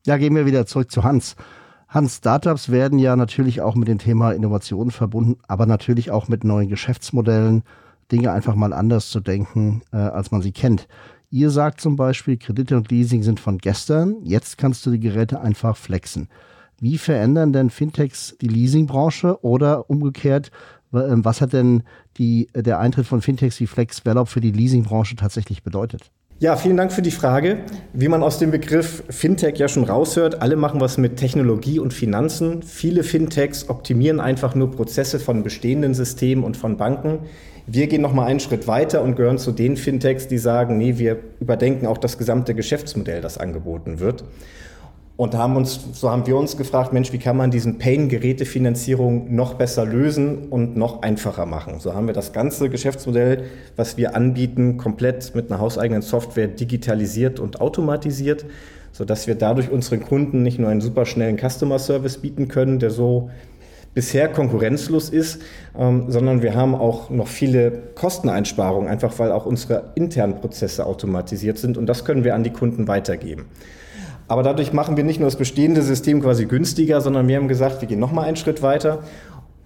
Ja, 0.06 0.18
gehen 0.18 0.36
wir 0.36 0.46
wieder 0.46 0.66
zurück 0.66 0.92
zu 0.92 1.04
Hans. 1.04 1.36
Hans, 1.88 2.18
Startups 2.18 2.70
werden 2.70 3.00
ja 3.00 3.16
natürlich 3.16 3.62
auch 3.62 3.76
mit 3.76 3.88
dem 3.88 3.98
Thema 3.98 4.32
Innovation 4.32 4.92
verbunden, 4.92 5.38
aber 5.48 5.66
natürlich 5.66 6.12
auch 6.12 6.28
mit 6.28 6.44
neuen 6.44 6.68
Geschäftsmodellen, 6.68 7.64
Dinge 8.12 8.32
einfach 8.32 8.56
mal 8.56 8.74
anders 8.74 9.10
zu 9.10 9.20
denken, 9.20 9.82
äh, 9.92 9.98
als 9.98 10.32
man 10.32 10.42
sie 10.42 10.52
kennt. 10.52 10.88
Ihr 11.30 11.50
sagt 11.50 11.82
zum 11.82 11.96
Beispiel, 11.96 12.38
Kredite 12.38 12.78
und 12.78 12.90
Leasing 12.92 13.24
sind 13.24 13.40
von 13.40 13.58
gestern, 13.58 14.18
jetzt 14.24 14.58
kannst 14.58 14.86
du 14.86 14.92
die 14.92 15.00
Geräte 15.00 15.42
einfach 15.42 15.76
flexen. 15.76 16.30
Wie 16.80 16.98
verändern 16.98 17.54
denn 17.54 17.70
Fintechs 17.70 18.36
die 18.42 18.48
Leasingbranche 18.48 19.44
oder 19.44 19.90
umgekehrt, 19.90 20.52
ähm, 20.94 21.26
was 21.26 21.42
hat 21.42 21.54
denn 21.54 21.84
die, 22.18 22.48
der 22.56 22.80
Eintritt 22.80 23.08
von 23.08 23.22
Fintechs 23.22 23.60
wie 23.60 23.68
FlexVelop 23.68 24.28
für 24.28 24.42
die 24.42 24.52
Leasingbranche 24.52 25.16
tatsächlich 25.16 25.64
bedeutet? 25.64 26.12
Ja, 26.38 26.58
vielen 26.58 26.76
Dank 26.76 26.92
für 26.92 27.02
die 27.02 27.12
Frage. 27.12 27.60
Wie 27.94 28.10
man 28.10 28.22
aus 28.22 28.40
dem 28.40 28.52
Begriff 28.52 29.06
Fintech 29.10 29.58
ja 29.58 29.70
schon 29.70 29.86
raushört, 29.86 30.42
alle 30.42 30.58
machen 30.58 30.82
was 30.82 30.98
mit 30.98 31.16
Technologie 31.16 31.80
und 31.80 31.94
Finanzen. 31.94 32.62
Viele 32.62 33.04
Fintechs 33.04 33.70
optimieren 33.70 34.20
einfach 34.20 34.54
nur 34.54 34.70
Prozesse 34.70 35.22
von 35.22 35.44
bestehenden 35.44 35.94
Systemen 35.94 36.44
und 36.44 36.58
von 36.58 36.76
Banken. 36.76 37.20
Wir 37.68 37.88
gehen 37.88 38.02
noch 38.02 38.12
mal 38.12 38.26
einen 38.26 38.42
Schritt 38.42 38.68
weiter 38.68 39.02
und 39.02 39.16
gehören 39.16 39.38
zu 39.38 39.54
den 39.54 39.78
Fintechs, 39.78 40.28
die 40.28 40.38
sagen, 40.38 40.78
nee, 40.78 40.98
wir 40.98 41.20
überdenken 41.40 41.88
auch 41.88 41.98
das 41.98 42.18
gesamte 42.18 42.54
Geschäftsmodell, 42.54 43.22
das 43.22 43.38
angeboten 43.38 44.02
wird. 44.02 44.26
Und 45.18 45.34
haben 45.34 45.56
uns, 45.56 45.80
so 45.94 46.10
haben 46.10 46.28
wir 46.28 46.36
uns 46.36 46.58
gefragt, 46.58 46.92
Mensch, 46.92 47.14
wie 47.14 47.20
kann 47.20 47.38
man 47.38 47.50
diesen 47.50 47.78
Pain-Gerätefinanzierung 47.78 49.34
noch 49.34 49.54
besser 49.54 49.86
lösen 49.86 50.50
und 50.50 50.76
noch 50.76 51.04
einfacher 51.04 51.46
machen? 51.46 51.80
So 51.80 51.94
haben 51.94 52.08
wir 52.08 52.14
das 52.14 52.34
ganze 52.34 52.70
Geschäftsmodell, 52.70 53.46
was 53.78 53.96
wir 53.96 54.14
anbieten, 54.14 54.76
komplett 54.76 55.34
mit 55.34 55.50
einer 55.50 55.62
hauseigenen 55.62 56.02
Software 56.02 56.48
digitalisiert 56.48 57.40
und 57.40 57.62
automatisiert, 57.62 58.46
sodass 58.92 59.26
wir 59.26 59.36
dadurch 59.36 59.72
unseren 59.72 60.04
Kunden 60.04 60.44
nicht 60.44 60.60
nur 60.60 60.70
einen 60.70 60.82
super 60.82 61.06
schnellen 61.06 61.38
Customer 61.38 61.80
Service 61.80 62.18
bieten 62.18 62.50
können, 62.50 62.80
der 62.80 62.92
so 62.92 63.30
bisher 63.94 64.28
konkurrenzlos 64.28 65.10
ist, 65.10 65.42
ähm, 65.80 66.08
sondern 66.10 66.42
wir 66.42 66.56
haben 66.56 66.76
auch 66.76 67.10
noch 67.10 67.28
viele 67.28 67.72
Kosteneinsparungen, 67.96 68.90
einfach 68.90 69.18
weil 69.18 69.32
auch 69.32 69.46
unsere 69.46 69.94
internen 69.96 70.36
Prozesse 70.36 70.86
automatisiert 70.86 71.58
sind 71.58 71.78
und 71.78 71.86
das 71.86 72.04
können 72.04 72.26
wir 72.26 72.36
an 72.36 72.44
die 72.44 72.52
Kunden 72.52 72.90
weitergeben. 72.90 73.46
Aber 74.28 74.42
dadurch 74.42 74.74
machen 74.74 74.98
wir 74.98 75.04
nicht 75.04 75.20
nur 75.20 75.28
das 75.28 75.36
bestehende 75.36 75.82
System 75.82 76.22
quasi 76.22 76.46
günstiger, 76.46 77.00
sondern 77.02 77.28
wir 77.28 77.38
haben 77.38 77.48
gesagt, 77.48 77.82
wir 77.82 77.88
gehen 77.88 78.00
noch 78.00 78.12
mal 78.12 78.24
einen 78.24 78.38
Schritt 78.38 78.62
weiter 78.62 79.04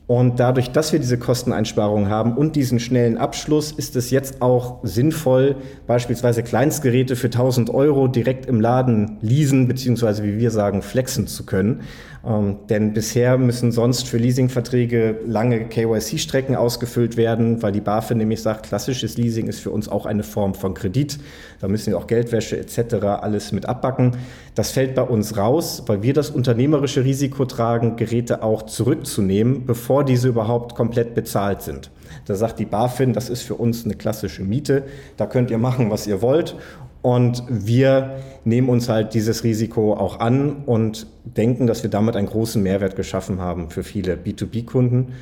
und 0.10 0.40
dadurch, 0.40 0.72
dass 0.72 0.92
wir 0.92 0.98
diese 0.98 1.20
Kosteneinsparungen 1.20 2.10
haben 2.10 2.36
und 2.36 2.56
diesen 2.56 2.80
schnellen 2.80 3.20
Abschluss, 3.20 3.72
ist 3.72 3.96
es 3.96 4.10
jetzt 4.10 4.42
auch 4.42 4.80
sinnvoll, 4.82 5.56
beispielsweise 5.86 6.42
Kleinstgeräte 6.42 7.16
für 7.16 7.28
1000 7.28 7.70
Euro 7.70 8.08
direkt 8.08 8.48
im 8.48 8.60
Laden 8.60 9.20
leasen, 9.22 9.68
beziehungsweise 9.68 10.24
wie 10.24 10.40
wir 10.40 10.50
sagen, 10.50 10.82
flexen 10.82 11.28
zu 11.28 11.46
können. 11.46 11.82
Ähm, 12.26 12.58
denn 12.70 12.94
bisher 12.94 13.38
müssen 13.38 13.72
sonst 13.72 14.08
für 14.08 14.18
Leasingverträge 14.18 15.20
lange 15.26 15.66
KYC-Strecken 15.66 16.56
ausgefüllt 16.56 17.16
werden, 17.16 17.62
weil 17.62 17.72
die 17.72 17.80
BaFin 17.80 18.18
nämlich 18.18 18.42
sagt, 18.42 18.66
klassisches 18.66 19.16
Leasing 19.16 19.48
ist 19.48 19.60
für 19.60 19.72
uns 19.72 19.88
auch 19.88 20.06
eine 20.06 20.24
Form 20.24 20.54
von 20.54 20.74
Kredit. 20.74 21.20
Da 21.62 21.68
müssen 21.68 21.92
wir 21.92 21.98
auch 21.98 22.08
Geldwäsche 22.08 22.58
etc. 22.58 22.96
alles 23.22 23.52
mit 23.52 23.66
abbacken. 23.68 24.18
Das 24.56 24.72
fällt 24.72 24.96
bei 24.96 25.04
uns 25.04 25.38
raus, 25.38 25.84
weil 25.88 26.04
wir 26.04 26.14
das 26.14 26.30
unternehmerische 26.30 27.06
Risiko 27.06 27.46
tragen, 27.46 27.96
Geräte 27.96 28.44
auch 28.44 28.64
zurückzunehmen, 28.64 29.66
bevor 29.66 29.99
diese 30.04 30.28
überhaupt 30.28 30.76
komplett 30.76 31.16
bezahlt 31.16 31.62
sind. 31.62 31.92
Da 32.26 32.36
sagt 32.36 32.60
die 32.60 32.66
BaFin, 32.66 33.14
das 33.14 33.30
ist 33.30 33.44
für 33.44 33.56
uns 33.56 33.86
eine 33.86 33.96
klassische 33.96 34.44
Miete, 34.44 34.84
da 35.18 35.26
könnt 35.26 35.52
ihr 35.52 35.58
machen, 35.58 35.90
was 35.90 36.08
ihr 36.08 36.22
wollt. 36.22 36.56
Und 37.02 37.44
wir 37.48 38.18
nehmen 38.44 38.68
uns 38.68 38.90
halt 38.90 39.14
dieses 39.14 39.44
Risiko 39.44 39.94
auch 39.94 40.20
an 40.20 40.64
und 40.66 41.08
denken, 41.24 41.66
dass 41.66 41.84
wir 41.84 41.90
damit 41.90 42.16
einen 42.16 42.28
großen 42.28 42.62
Mehrwert 42.62 42.96
geschaffen 42.96 43.40
haben 43.40 43.70
für 43.70 43.84
viele 43.84 44.16
B2B-Kunden. 44.16 45.14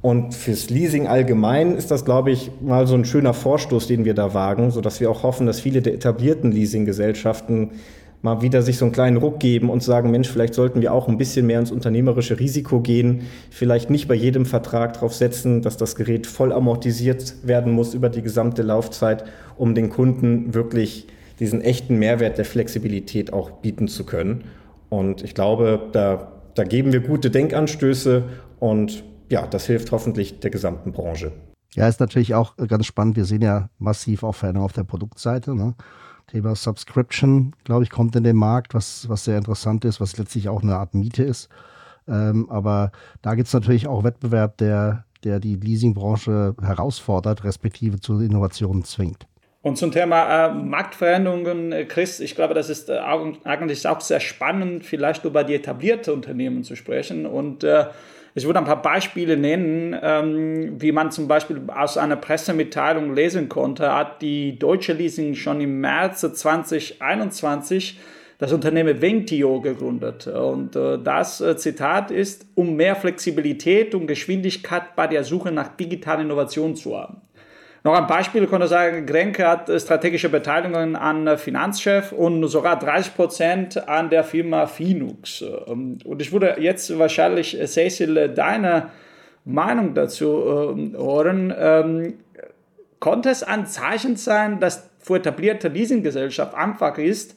Und 0.00 0.34
fürs 0.34 0.68
Leasing 0.68 1.06
allgemein 1.06 1.76
ist 1.76 1.92
das, 1.92 2.04
glaube 2.04 2.32
ich, 2.32 2.50
mal 2.60 2.88
so 2.88 2.96
ein 2.96 3.04
schöner 3.04 3.34
Vorstoß, 3.34 3.86
den 3.86 4.04
wir 4.04 4.14
da 4.14 4.34
wagen, 4.34 4.72
sodass 4.72 4.98
wir 4.98 5.08
auch 5.08 5.22
hoffen, 5.22 5.46
dass 5.46 5.60
viele 5.60 5.80
der 5.80 5.94
etablierten 5.94 6.50
Leasinggesellschaften 6.50 7.70
mal 8.22 8.40
wieder 8.40 8.62
sich 8.62 8.78
so 8.78 8.84
einen 8.84 8.92
kleinen 8.92 9.16
Ruck 9.16 9.40
geben 9.40 9.68
und 9.68 9.82
sagen, 9.82 10.10
Mensch, 10.10 10.30
vielleicht 10.30 10.54
sollten 10.54 10.80
wir 10.80 10.92
auch 10.92 11.08
ein 11.08 11.18
bisschen 11.18 11.46
mehr 11.46 11.58
ins 11.58 11.72
unternehmerische 11.72 12.38
Risiko 12.38 12.80
gehen, 12.80 13.22
vielleicht 13.50 13.90
nicht 13.90 14.08
bei 14.08 14.14
jedem 14.14 14.46
Vertrag 14.46 14.94
darauf 14.94 15.12
setzen, 15.12 15.60
dass 15.60 15.76
das 15.76 15.96
Gerät 15.96 16.26
voll 16.26 16.52
amortisiert 16.52 17.34
werden 17.42 17.72
muss 17.72 17.94
über 17.94 18.08
die 18.08 18.22
gesamte 18.22 18.62
Laufzeit, 18.62 19.24
um 19.56 19.74
den 19.74 19.90
Kunden 19.90 20.54
wirklich 20.54 21.08
diesen 21.40 21.60
echten 21.60 21.98
Mehrwert 21.98 22.38
der 22.38 22.44
Flexibilität 22.44 23.32
auch 23.32 23.50
bieten 23.50 23.88
zu 23.88 24.04
können. 24.04 24.44
Und 24.88 25.24
ich 25.24 25.34
glaube, 25.34 25.88
da, 25.92 26.32
da 26.54 26.64
geben 26.64 26.92
wir 26.92 27.00
gute 27.00 27.30
Denkanstöße 27.30 28.24
und 28.60 29.02
ja, 29.28 29.46
das 29.46 29.66
hilft 29.66 29.90
hoffentlich 29.90 30.38
der 30.40 30.50
gesamten 30.50 30.92
Branche. 30.92 31.32
Ja, 31.74 31.88
ist 31.88 32.00
natürlich 32.00 32.34
auch 32.34 32.56
ganz 32.56 32.86
spannend. 32.86 33.16
Wir 33.16 33.24
sehen 33.24 33.42
ja 33.42 33.70
massiv 33.78 34.22
auch 34.22 34.34
Veränderungen 34.34 34.66
auf 34.66 34.74
der 34.74 34.84
Produktseite. 34.84 35.54
Ne? 35.54 35.74
Thema 36.26 36.54
Subscription, 36.54 37.54
glaube 37.64 37.84
ich, 37.84 37.90
kommt 37.90 38.16
in 38.16 38.24
den 38.24 38.36
Markt, 38.36 38.74
was, 38.74 39.08
was 39.08 39.24
sehr 39.24 39.38
interessant 39.38 39.84
ist, 39.84 40.00
was 40.00 40.16
letztlich 40.16 40.48
auch 40.48 40.62
eine 40.62 40.76
Art 40.76 40.94
Miete 40.94 41.22
ist. 41.22 41.48
Ähm, 42.08 42.48
aber 42.50 42.90
da 43.20 43.34
gibt 43.34 43.48
es 43.48 43.54
natürlich 43.54 43.86
auch 43.86 44.04
Wettbewerb, 44.04 44.56
der, 44.58 45.04
der 45.24 45.40
die 45.40 45.56
Leasingbranche 45.56 46.54
herausfordert, 46.60 47.44
respektive 47.44 48.00
zu 48.00 48.18
Innovationen 48.20 48.84
zwingt. 48.84 49.26
Und 49.62 49.78
zum 49.78 49.92
Thema 49.92 50.46
äh, 50.46 50.54
Marktveränderungen, 50.54 51.70
äh, 51.70 51.84
Chris, 51.84 52.18
ich 52.18 52.34
glaube, 52.34 52.52
das 52.52 52.68
ist 52.68 52.88
äh, 52.88 52.98
eigentlich 53.44 53.86
auch 53.86 54.00
sehr 54.00 54.18
spannend, 54.18 54.84
vielleicht 54.84 55.24
über 55.24 55.44
die 55.44 55.54
etablierte 55.54 56.12
Unternehmen 56.12 56.64
zu 56.64 56.74
sprechen. 56.74 57.26
Und 57.26 57.62
äh, 57.62 57.86
ich 58.34 58.46
würde 58.46 58.58
ein 58.58 58.64
paar 58.64 58.80
Beispiele 58.80 59.36
nennen, 59.36 59.96
ähm, 60.00 60.80
wie 60.80 60.92
man 60.92 61.10
zum 61.10 61.28
Beispiel 61.28 61.60
aus 61.68 61.98
einer 61.98 62.16
Pressemitteilung 62.16 63.14
lesen 63.14 63.48
konnte, 63.48 63.92
hat 63.94 64.22
die 64.22 64.58
Deutsche 64.58 64.94
Leasing 64.94 65.34
schon 65.34 65.60
im 65.60 65.80
März 65.80 66.20
2021 66.20 67.98
das 68.38 68.52
Unternehmen 68.52 69.00
Ventio 69.00 69.60
gegründet. 69.60 70.26
Und 70.26 70.74
äh, 70.74 70.98
das 70.98 71.40
äh, 71.40 71.56
Zitat 71.56 72.10
ist, 72.10 72.46
um 72.54 72.74
mehr 72.74 72.96
Flexibilität 72.96 73.94
und 73.94 74.06
Geschwindigkeit 74.06 74.96
bei 74.96 75.06
der 75.06 75.24
Suche 75.24 75.52
nach 75.52 75.76
digitalen 75.76 76.22
Innovationen 76.22 76.74
zu 76.74 76.98
haben. 76.98 77.20
Noch 77.84 77.94
ein 77.94 78.06
Beispiel 78.06 78.46
konnte 78.46 78.68
sagen, 78.68 79.06
Grenke 79.06 79.46
hat 79.46 79.68
strategische 79.80 80.28
Beteiligungen 80.28 80.94
an 80.94 81.36
Finanzchef 81.36 82.12
und 82.12 82.46
sogar 82.46 82.78
30 82.78 83.16
Prozent 83.16 83.88
an 83.88 84.08
der 84.08 84.22
Firma 84.22 84.66
Finux. 84.66 85.42
Und 85.42 86.04
ich 86.20 86.30
würde 86.30 86.56
jetzt 86.60 86.96
wahrscheinlich, 86.96 87.58
Cecil, 87.66 88.28
deine 88.28 88.90
Meinung 89.44 89.94
dazu 89.94 90.26
äh, 90.26 90.96
hören. 90.96 91.52
Ähm, 91.58 92.14
konnte 93.00 93.30
es 93.30 93.42
ein 93.42 93.66
Zeichen 93.66 94.14
sein, 94.16 94.60
dass 94.60 94.88
für 95.00 95.16
etablierte 95.16 95.68
Leasinggesellschaft 95.68 96.54
einfach 96.54 96.98
ist, 96.98 97.36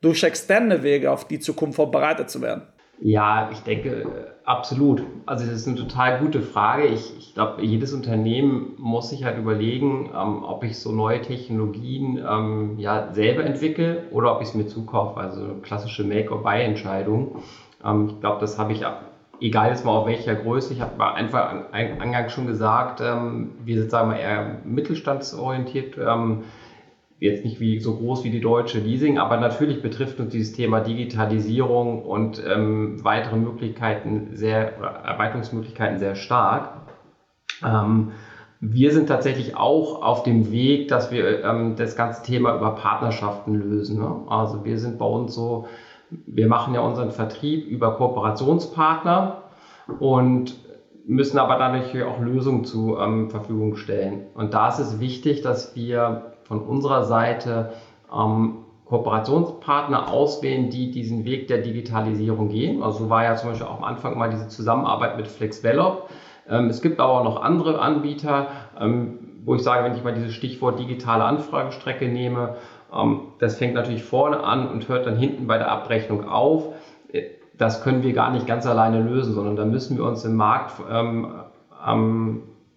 durch 0.00 0.22
externe 0.22 0.82
Wege 0.82 1.10
auf 1.10 1.28
die 1.28 1.40
Zukunft 1.40 1.76
vorbereitet 1.76 2.30
zu 2.30 2.40
werden? 2.40 2.62
Ja, 3.06 3.50
ich 3.52 3.62
denke 3.62 4.32
absolut. 4.44 5.02
Also 5.26 5.44
das 5.44 5.56
ist 5.56 5.66
eine 5.68 5.76
total 5.76 6.20
gute 6.20 6.40
Frage. 6.40 6.86
Ich, 6.86 7.14
ich 7.18 7.34
glaube, 7.34 7.62
jedes 7.62 7.92
Unternehmen 7.92 8.72
muss 8.78 9.10
sich 9.10 9.24
halt 9.24 9.36
überlegen, 9.36 10.10
ähm, 10.14 10.42
ob 10.42 10.64
ich 10.64 10.78
so 10.80 10.90
neue 10.90 11.20
Technologien 11.20 12.18
ähm, 12.26 12.78
ja 12.78 13.12
selber 13.12 13.44
entwickle 13.44 14.06
oder 14.10 14.34
ob 14.34 14.40
ich 14.40 14.48
es 14.48 14.54
mir 14.54 14.66
zukaufe. 14.66 15.20
Also 15.20 15.56
klassische 15.60 16.02
Make-or-Buy-Entscheidung. 16.02 17.42
Ähm, 17.84 18.06
ich 18.08 18.20
glaube, 18.20 18.38
das 18.40 18.56
habe 18.56 18.72
ich 18.72 18.82
egal 19.38 19.68
jetzt 19.68 19.84
mal 19.84 19.92
auf 19.92 20.06
welcher 20.06 20.34
Größe. 20.34 20.72
Ich 20.72 20.80
habe 20.80 21.12
einfach 21.12 21.52
eingangs 21.72 22.32
schon 22.32 22.46
gesagt, 22.46 23.02
ähm, 23.02 23.50
wir 23.66 23.76
sind 23.80 23.90
sagen 23.90 24.08
wir 24.08 24.16
eher 24.16 24.60
mittelstandsorientiert. 24.64 25.98
Jetzt 27.20 27.44
nicht 27.44 27.60
wie, 27.60 27.78
so 27.80 27.96
groß 27.96 28.24
wie 28.24 28.30
die 28.30 28.40
deutsche 28.40 28.80
Leasing, 28.80 29.18
aber 29.18 29.36
natürlich 29.36 29.80
betrifft 29.82 30.18
uns 30.20 30.32
dieses 30.32 30.52
Thema 30.52 30.80
Digitalisierung 30.80 32.04
und 32.04 32.42
ähm, 32.44 33.02
weitere 33.04 33.36
Möglichkeiten 33.36 34.30
sehr, 34.32 34.76
Erweiterungsmöglichkeiten 34.78 35.98
sehr 35.98 36.16
stark. 36.16 36.70
Ähm, 37.64 38.10
wir 38.60 38.92
sind 38.92 39.08
tatsächlich 39.08 39.56
auch 39.56 40.02
auf 40.02 40.22
dem 40.22 40.50
Weg, 40.50 40.88
dass 40.88 41.10
wir 41.10 41.44
ähm, 41.44 41.76
das 41.76 41.96
ganze 41.96 42.22
Thema 42.22 42.56
über 42.56 42.74
Partnerschaften 42.74 43.54
lösen. 43.54 43.98
Ne? 43.98 44.22
Also 44.26 44.64
wir 44.64 44.78
sind 44.78 44.98
bei 44.98 45.06
uns 45.06 45.34
so, 45.34 45.66
wir 46.10 46.48
machen 46.48 46.74
ja 46.74 46.80
unseren 46.80 47.10
Vertrieb 47.10 47.66
über 47.66 47.96
Kooperationspartner 47.96 49.42
und 49.98 50.56
müssen 51.06 51.38
aber 51.38 51.58
dann 51.58 51.72
natürlich 51.72 52.06
auch 52.06 52.20
Lösungen 52.20 52.64
zur 52.64 53.00
ähm, 53.00 53.30
Verfügung 53.30 53.76
stellen. 53.76 54.26
Und 54.34 54.54
da 54.54 54.68
ist 54.68 54.78
es 54.78 55.00
wichtig, 55.00 55.42
dass 55.42 55.76
wir 55.76 56.33
von 56.44 56.60
unserer 56.60 57.04
Seite 57.04 57.72
ähm, 58.12 58.64
Kooperationspartner 58.86 60.10
auswählen, 60.10 60.70
die 60.70 60.90
diesen 60.90 61.24
Weg 61.24 61.48
der 61.48 61.58
Digitalisierung 61.58 62.48
gehen. 62.48 62.82
Also 62.82 63.04
so 63.04 63.10
war 63.10 63.24
ja 63.24 63.34
zum 63.36 63.50
Beispiel 63.50 63.66
auch 63.66 63.78
am 63.78 63.84
Anfang 63.84 64.18
mal 64.18 64.30
diese 64.30 64.48
Zusammenarbeit 64.48 65.16
mit 65.16 65.26
FlexVelop. 65.26 66.10
Ähm, 66.48 66.68
es 66.68 66.82
gibt 66.82 67.00
aber 67.00 67.20
auch 67.20 67.24
noch 67.24 67.42
andere 67.42 67.80
Anbieter, 67.80 68.48
ähm, 68.78 69.18
wo 69.44 69.54
ich 69.54 69.62
sage, 69.62 69.84
wenn 69.84 69.96
ich 69.96 70.04
mal 70.04 70.14
dieses 70.14 70.34
Stichwort 70.34 70.78
digitale 70.78 71.24
Anfragestrecke 71.24 72.08
nehme, 72.08 72.56
ähm, 72.92 73.20
das 73.38 73.56
fängt 73.56 73.74
natürlich 73.74 74.04
vorne 74.04 74.44
an 74.44 74.68
und 74.68 74.88
hört 74.88 75.06
dann 75.06 75.16
hinten 75.16 75.46
bei 75.46 75.58
der 75.58 75.70
Abrechnung 75.70 76.28
auf. 76.28 76.74
Äh, 77.12 77.22
das 77.56 77.82
können 77.82 78.02
wir 78.02 78.12
gar 78.12 78.30
nicht 78.32 78.46
ganz 78.46 78.66
alleine 78.66 79.00
lösen, 79.00 79.32
sondern 79.32 79.56
da 79.56 79.64
müssen 79.64 79.96
wir 79.96 80.04
uns 80.04 80.24
im 80.24 80.36
Markt 80.36 80.74
ähm, 80.90 81.34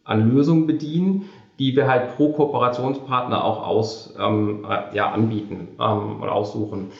an 0.07 0.29
Lösungen 0.29 0.67
bedienen, 0.67 1.25
die 1.59 1.75
wir 1.75 1.87
halt 1.87 2.15
pro 2.15 2.33
Kooperationspartner 2.33 3.43
auch 3.43 3.65
aus, 3.65 4.13
ähm, 4.19 4.65
äh, 4.69 4.95
ja, 4.95 5.11
anbieten 5.11 5.69
ähm, 5.79 6.21
oder 6.21 6.33
aussuchen. 6.33 6.91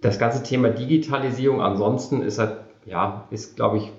Das 0.00 0.18
ganze 0.18 0.42
Thema 0.42 0.68
Digitalisierung 0.68 1.60
ansonsten 1.60 2.22
ist 2.22 2.38
halt, 2.38 2.56
ja, 2.86 3.26
ist, 3.30 3.56
glaube 3.56 3.78
ich, 3.78 3.92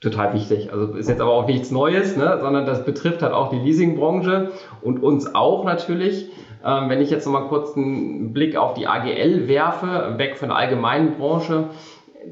total 0.00 0.34
wichtig. 0.34 0.72
Also 0.72 0.94
ist 0.94 1.08
jetzt 1.08 1.20
aber 1.20 1.32
auch 1.32 1.46
nichts 1.46 1.70
Neues, 1.70 2.16
ne, 2.16 2.38
sondern 2.40 2.66
das 2.66 2.84
betrifft 2.84 3.22
halt 3.22 3.32
auch 3.32 3.50
die 3.50 3.58
Leasingbranche 3.58 4.52
und 4.82 5.02
uns 5.02 5.34
auch 5.34 5.64
natürlich. 5.64 6.30
Ähm, 6.64 6.88
wenn 6.88 7.00
ich 7.00 7.10
jetzt 7.10 7.26
nochmal 7.26 7.48
kurz 7.48 7.76
einen 7.76 8.32
Blick 8.32 8.56
auf 8.56 8.74
die 8.74 8.86
AGL 8.86 9.48
werfe, 9.48 10.14
weg 10.18 10.36
von 10.36 10.48
der 10.48 10.56
allgemeinen 10.56 11.16
Branche, 11.16 11.70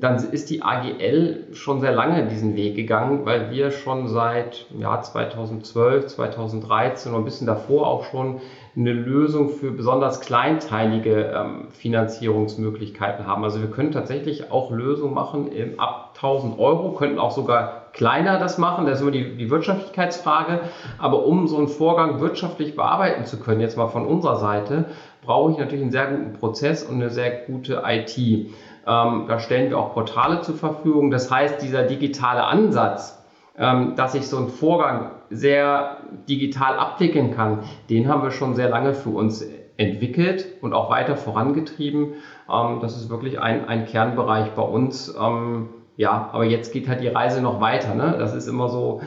dann 0.01 0.17
ist 0.33 0.51
die 0.51 0.63
AGL 0.63 1.49
schon 1.53 1.81
sehr 1.81 1.93
lange 1.93 2.27
diesen 2.27 2.57
Weg 2.57 2.75
gegangen, 2.75 3.25
weil 3.25 3.51
wir 3.51 3.71
schon 3.71 4.09
seit 4.09 4.67
ja, 4.79 5.01
2012, 5.01 6.07
2013 6.09 7.13
und 7.13 7.23
ein 7.23 7.25
bisschen 7.25 7.47
davor 7.47 7.87
auch 7.87 8.05
schon 8.05 8.41
eine 8.77 8.93
Lösung 8.93 9.51
für 9.51 9.71
besonders 9.71 10.21
kleinteilige 10.21 11.33
ähm, 11.35 11.69
Finanzierungsmöglichkeiten 11.71 13.27
haben. 13.27 13.45
Also 13.45 13.61
wir 13.61 13.71
können 13.71 13.93
tatsächlich 13.93 14.51
auch 14.51 14.71
Lösungen 14.71 15.15
machen 15.15 15.53
im, 15.53 15.79
ab 15.79 16.13
1000 16.15 16.59
Euro, 16.59 16.93
könnten 16.93 17.19
auch 17.19 17.33
sogar 17.33 17.83
kleiner 17.93 18.39
das 18.39 18.57
machen, 18.57 18.87
das 18.87 18.97
ist 18.97 19.03
immer 19.03 19.11
die, 19.11 19.37
die 19.37 19.51
Wirtschaftlichkeitsfrage. 19.51 20.61
Aber 20.99 21.27
um 21.27 21.47
so 21.47 21.59
einen 21.59 21.69
Vorgang 21.69 22.21
wirtschaftlich 22.21 22.75
bearbeiten 22.75 23.27
zu 23.27 23.39
können, 23.39 23.61
jetzt 23.61 23.77
mal 23.77 23.89
von 23.89 24.07
unserer 24.07 24.37
Seite, 24.37 24.87
brauche 25.23 25.53
ich 25.53 25.59
natürlich 25.59 25.83
einen 25.83 25.93
sehr 25.93 26.07
guten 26.07 26.33
Prozess 26.33 26.83
und 26.83 26.97
eine 26.97 27.11
sehr 27.11 27.31
gute 27.31 27.83
IT. 27.87 28.51
Ähm, 28.87 29.27
da 29.29 29.39
stellen 29.39 29.71
wir 29.71 29.79
auch 29.79 29.95
Portale 29.95 30.41
zur 30.43 30.57
Verfügung. 30.57 31.11
Das 31.11 31.31
heißt, 31.31 31.63
dieser 31.63 31.85
digitale 31.85 32.45
Ansatz, 32.45 33.23
ähm, 33.57 33.95
dass 33.97 34.15
ich 34.15 34.27
so 34.27 34.39
einen 34.39 34.49
Vorgang 34.49 35.11
sehr 35.31 35.99
digital 36.29 36.79
abwickeln 36.79 37.35
kann, 37.35 37.61
den 37.91 38.09
haben 38.09 38.23
wir 38.23 38.31
schon 38.31 38.55
sehr 38.55 38.69
lange 38.69 38.95
für 38.95 39.11
uns 39.11 39.47
entwickelt 39.77 40.47
und 40.61 40.73
auch 40.73 40.91
weiter 40.91 41.17
vorangetrieben. 41.17 42.15
Ähm, 42.51 42.79
das 42.81 42.97
ist 42.97 43.11
wirklich 43.11 43.41
ein, 43.41 43.67
ein 43.67 43.87
Kernbereich 43.87 44.53
bei 44.53 44.63
uns. 44.63 45.15
Ähm, 45.21 45.69
ja, 45.97 46.31
aber 46.33 46.45
jetzt 46.45 46.73
geht 46.73 46.89
halt 46.89 47.03
die 47.03 47.09
Reise 47.09 47.43
noch 47.43 47.61
weiter. 47.61 47.95
Ne? 47.95 48.17
Das 48.19 48.35
ist 48.35 48.49
immer 48.49 48.69
so, 48.69 49.03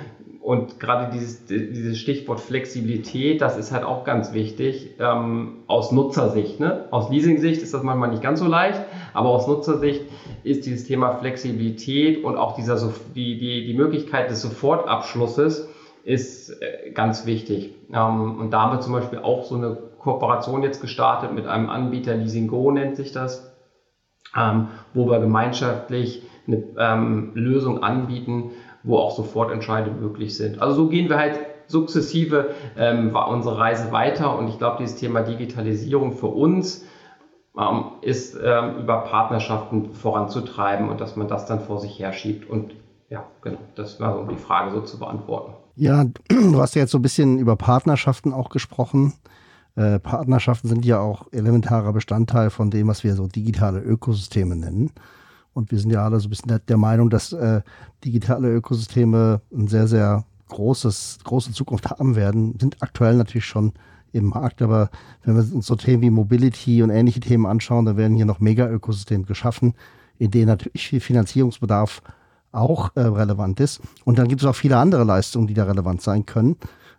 und 0.46 0.80
gerade 0.80 1.12
dieses, 1.12 1.48
dieses 1.48 1.98
Stichwort 1.98 2.40
Flexibilität, 2.40 3.42
das 3.42 3.58
ist 3.58 3.72
halt 3.72 3.84
auch 3.84 4.04
ganz 4.04 4.32
wichtig 4.32 4.92
ähm, 5.00 5.64
aus 5.66 5.92
Nutzersicht. 5.92 6.60
Ne? 6.60 6.86
Aus 6.92 7.10
Leasing-Sicht 7.10 7.64
ist 7.64 7.74
das 7.74 7.82
manchmal 7.82 8.12
nicht 8.12 8.22
ganz 8.22 8.40
so 8.42 8.46
leicht, 8.46 8.80
aber 9.16 9.30
aus 9.30 9.48
Nutzersicht 9.48 10.04
ist 10.44 10.66
dieses 10.66 10.86
Thema 10.86 11.12
Flexibilität 11.16 12.24
und 12.24 12.38
auch 12.38 12.56
dieser, 12.56 12.76
die, 13.16 13.38
die, 13.38 13.66
die 13.66 13.74
Möglichkeit 13.74 14.30
des 14.30 14.42
Sofortabschlusses 14.42 15.70
ist 16.04 16.50
äh, 16.62 16.92
ganz 16.92 17.26
wichtig. 17.26 17.74
Ähm, 17.94 18.40
und 18.40 18.52
da 18.52 18.62
haben 18.62 18.74
wir 18.74 18.82
zum 18.82 18.94
Beispiel 18.94 19.20
auch 19.20 19.46
so 19.46 19.56
eine 19.56 19.78
Kooperation 20.00 20.64
jetzt 20.64 20.82
gestartet 20.82 21.34
mit 21.34 21.48
einem 21.48 21.70
Anbieter, 21.70 22.16
Leasing 22.16 22.48
Go 22.48 22.72
nennt 22.72 22.96
sich 22.96 23.12
das, 23.12 23.52
ähm, 24.38 24.68
wo 24.94 25.10
wir 25.10 25.20
gemeinschaftlich 25.20 26.24
eine 26.46 26.64
ähm, 26.78 27.32
Lösung 27.34 27.84
anbieten, 27.84 28.52
wo 28.84 28.98
auch 28.98 29.12
Sofortentscheide 29.12 29.92
möglich 29.92 30.38
sind. 30.38 30.62
Also 30.62 30.76
so 30.76 30.90
gehen 30.90 31.10
wir 31.10 31.18
halt 31.18 31.40
sukzessive 31.68 32.52
ähm, 32.78 33.16
unsere 33.16 33.58
Reise 33.58 33.92
weiter 33.92 34.38
und 34.38 34.50
ich 34.50 34.60
glaube, 34.60 34.78
dieses 34.80 34.98
Thema 34.98 35.22
Digitalisierung 35.22 36.12
für 36.12 36.28
uns 36.28 36.86
ist 38.02 38.36
ähm, 38.44 38.80
über 38.80 39.02
Partnerschaften 39.02 39.94
voranzutreiben 39.94 40.90
und 40.90 41.00
dass 41.00 41.16
man 41.16 41.28
das 41.28 41.46
dann 41.46 41.62
vor 41.62 41.80
sich 41.80 42.00
herschiebt 42.00 42.50
und 42.50 42.76
ja, 43.10 43.24
genau, 43.42 43.60
das 43.76 44.00
war 44.00 44.20
um 44.20 44.28
die 44.28 44.36
Frage 44.36 44.72
so 44.72 44.82
zu 44.82 45.00
beantworten. 45.00 45.54
Ja, 45.76 46.06
du 46.30 46.60
hast 46.60 46.76
ja 46.76 46.82
jetzt 46.82 46.92
so 46.92 46.98
ein 46.98 47.04
bisschen 47.04 47.38
über 47.38 47.56
Partnerschaften 47.56 48.34
auch 48.34 48.50
gesprochen. 48.50 49.14
Äh, 49.76 50.00
Partnerschaften 50.00 50.68
sind 50.68 50.86
ja 50.86 51.00
auch 51.00 51.28
elementarer 51.32 51.94
Bestandteil 51.94 52.50
von 52.50 52.72
dem, 52.72 52.88
was 52.88 53.04
wir 53.04 53.16
so 53.16 53.28
digitale 53.28 53.80
Ökosysteme 53.80 54.56
nennen. 54.56 54.92
Und 55.54 55.72
wir 55.72 55.80
sind 55.80 55.92
ja 55.92 56.04
alle 56.04 56.20
so 56.20 56.28
ein 56.28 56.32
bisschen 56.32 56.60
der 56.68 56.78
Meinung, 56.78 57.10
dass 57.10 57.32
äh, 57.32 57.62
digitale 58.04 58.50
Ökosysteme 58.54 59.42
ein 59.54 59.68
sehr, 59.68 59.88
sehr 59.88 60.26
großes, 60.50 61.20
große 61.24 61.54
Zukunft 61.54 61.90
haben 61.90 62.16
werden. 62.16 62.58
Sind 62.60 62.82
aktuell 62.82 63.16
natürlich 63.16 63.46
schon 63.46 63.74
im 64.16 64.26
Markt, 64.26 64.62
aber 64.62 64.90
wenn 65.24 65.36
wir 65.36 65.56
uns 65.56 65.68
so 65.68 65.76
Themen 65.76 66.02
wie 66.02 66.10
Mobility 66.10 66.82
und 66.82 66.90
ähnliche 66.90 67.20
Themen 67.20 67.46
anschauen, 67.46 67.86
dann 67.86 67.98
werden 67.98 68.16
hier 68.16 68.26
noch 68.26 68.40
Mega-Ökosysteme 68.40 69.26
geschaffen, 69.26 69.74
in 70.18 70.32
denen 70.32 70.48
natürlich 70.48 70.88
viel 70.88 71.02
Finanzierungsbedarf 71.02 72.02
auch 72.52 72.96
äh, 72.96 73.02
relevant 73.02 73.60
ist. 73.60 73.82
Und 74.06 74.18
dann 74.18 74.30
gibt 74.30 74.42
es 74.42 74.48
auch 74.48 74.56
viele 74.56 74.78
andere 74.78 75.04
Leistungen, 75.04 75.48
die 75.48 75.54
da 75.54 75.66
relevant 75.66 76.02
sein 76.02 76.26
können. 76.26 76.56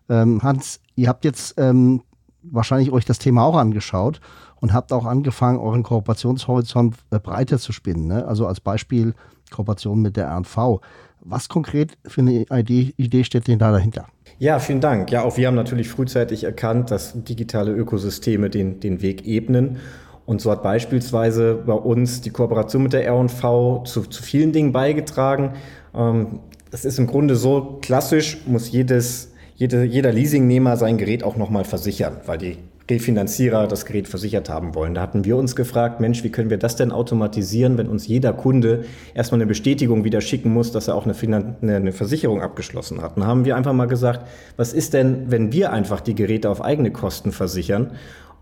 Ähm, 0.08 0.42
Hans, 0.42 0.80
ihr 0.94 1.08
habt 1.08 1.24
jetzt 1.24 1.54
ähm, 1.56 2.02
wahrscheinlich 2.42 2.92
euch 2.92 3.06
das 3.06 3.18
Thema 3.18 3.44
auch 3.44 3.56
angeschaut 3.56 4.20
und 4.60 4.74
habt 4.74 4.92
auch 4.92 5.06
angefangen, 5.06 5.58
euren 5.58 5.82
Kooperationshorizont 5.82 6.96
äh, 7.10 7.18
breiter 7.18 7.58
zu 7.58 7.72
spinnen. 7.72 8.06
Ne? 8.06 8.26
Also 8.26 8.46
als 8.46 8.60
Beispiel 8.60 9.14
Kooperation 9.50 10.02
mit 10.02 10.16
der 10.16 10.28
RNV. 10.28 10.80
Was 11.20 11.48
konkret 11.48 11.96
für 12.04 12.20
eine 12.20 12.42
Idee, 12.42 12.92
Idee 12.96 13.24
steht 13.24 13.48
denn 13.48 13.58
da 13.58 13.72
dahinter? 13.72 14.06
Ja, 14.38 14.58
vielen 14.58 14.80
Dank. 14.80 15.10
Ja, 15.10 15.22
auch 15.22 15.38
wir 15.38 15.46
haben 15.46 15.54
natürlich 15.54 15.88
frühzeitig 15.88 16.44
erkannt, 16.44 16.90
dass 16.90 17.12
digitale 17.24 17.72
Ökosysteme 17.72 18.50
den, 18.50 18.80
den 18.80 19.00
Weg 19.00 19.26
ebnen. 19.26 19.78
Und 20.26 20.40
so 20.40 20.50
hat 20.50 20.62
beispielsweise 20.62 21.54
bei 21.54 21.72
uns 21.72 22.20
die 22.20 22.30
Kooperation 22.30 22.82
mit 22.82 22.92
der 22.92 23.06
R&V 23.06 23.84
zu, 23.84 24.02
zu 24.02 24.22
vielen 24.22 24.52
Dingen 24.52 24.72
beigetragen. 24.72 25.54
Ähm, 25.94 26.40
ist 26.84 26.98
im 26.98 27.06
Grunde 27.06 27.36
so 27.36 27.78
klassisch, 27.80 28.38
muss 28.46 28.70
jedes, 28.70 29.32
jede, 29.54 29.84
jeder 29.84 30.12
Leasingnehmer 30.12 30.76
sein 30.76 30.98
Gerät 30.98 31.24
auch 31.24 31.36
nochmal 31.36 31.64
versichern, 31.64 32.18
weil 32.26 32.38
die 32.38 32.58
Refinanzierer 32.90 33.66
das 33.66 33.84
Gerät 33.84 34.06
versichert 34.08 34.48
haben 34.48 34.74
wollen. 34.74 34.94
Da 34.94 35.00
hatten 35.00 35.24
wir 35.24 35.36
uns 35.36 35.56
gefragt, 35.56 36.00
Mensch, 36.00 36.22
wie 36.22 36.30
können 36.30 36.50
wir 36.50 36.58
das 36.58 36.76
denn 36.76 36.92
automatisieren, 36.92 37.78
wenn 37.78 37.88
uns 37.88 38.06
jeder 38.06 38.32
Kunde 38.32 38.84
erstmal 39.14 39.40
eine 39.40 39.46
Bestätigung 39.46 40.04
wieder 40.04 40.20
schicken 40.20 40.52
muss, 40.52 40.70
dass 40.70 40.88
er 40.88 40.94
auch 40.94 41.06
eine, 41.06 41.56
eine 41.62 41.92
Versicherung 41.92 42.42
abgeschlossen 42.42 43.02
hat. 43.02 43.16
Dann 43.16 43.26
haben 43.26 43.44
wir 43.44 43.56
einfach 43.56 43.72
mal 43.72 43.86
gesagt, 43.86 44.26
was 44.56 44.72
ist 44.72 44.94
denn, 44.94 45.30
wenn 45.30 45.52
wir 45.52 45.72
einfach 45.72 46.00
die 46.00 46.14
Geräte 46.14 46.48
auf 46.48 46.62
eigene 46.62 46.92
Kosten 46.92 47.32
versichern 47.32 47.92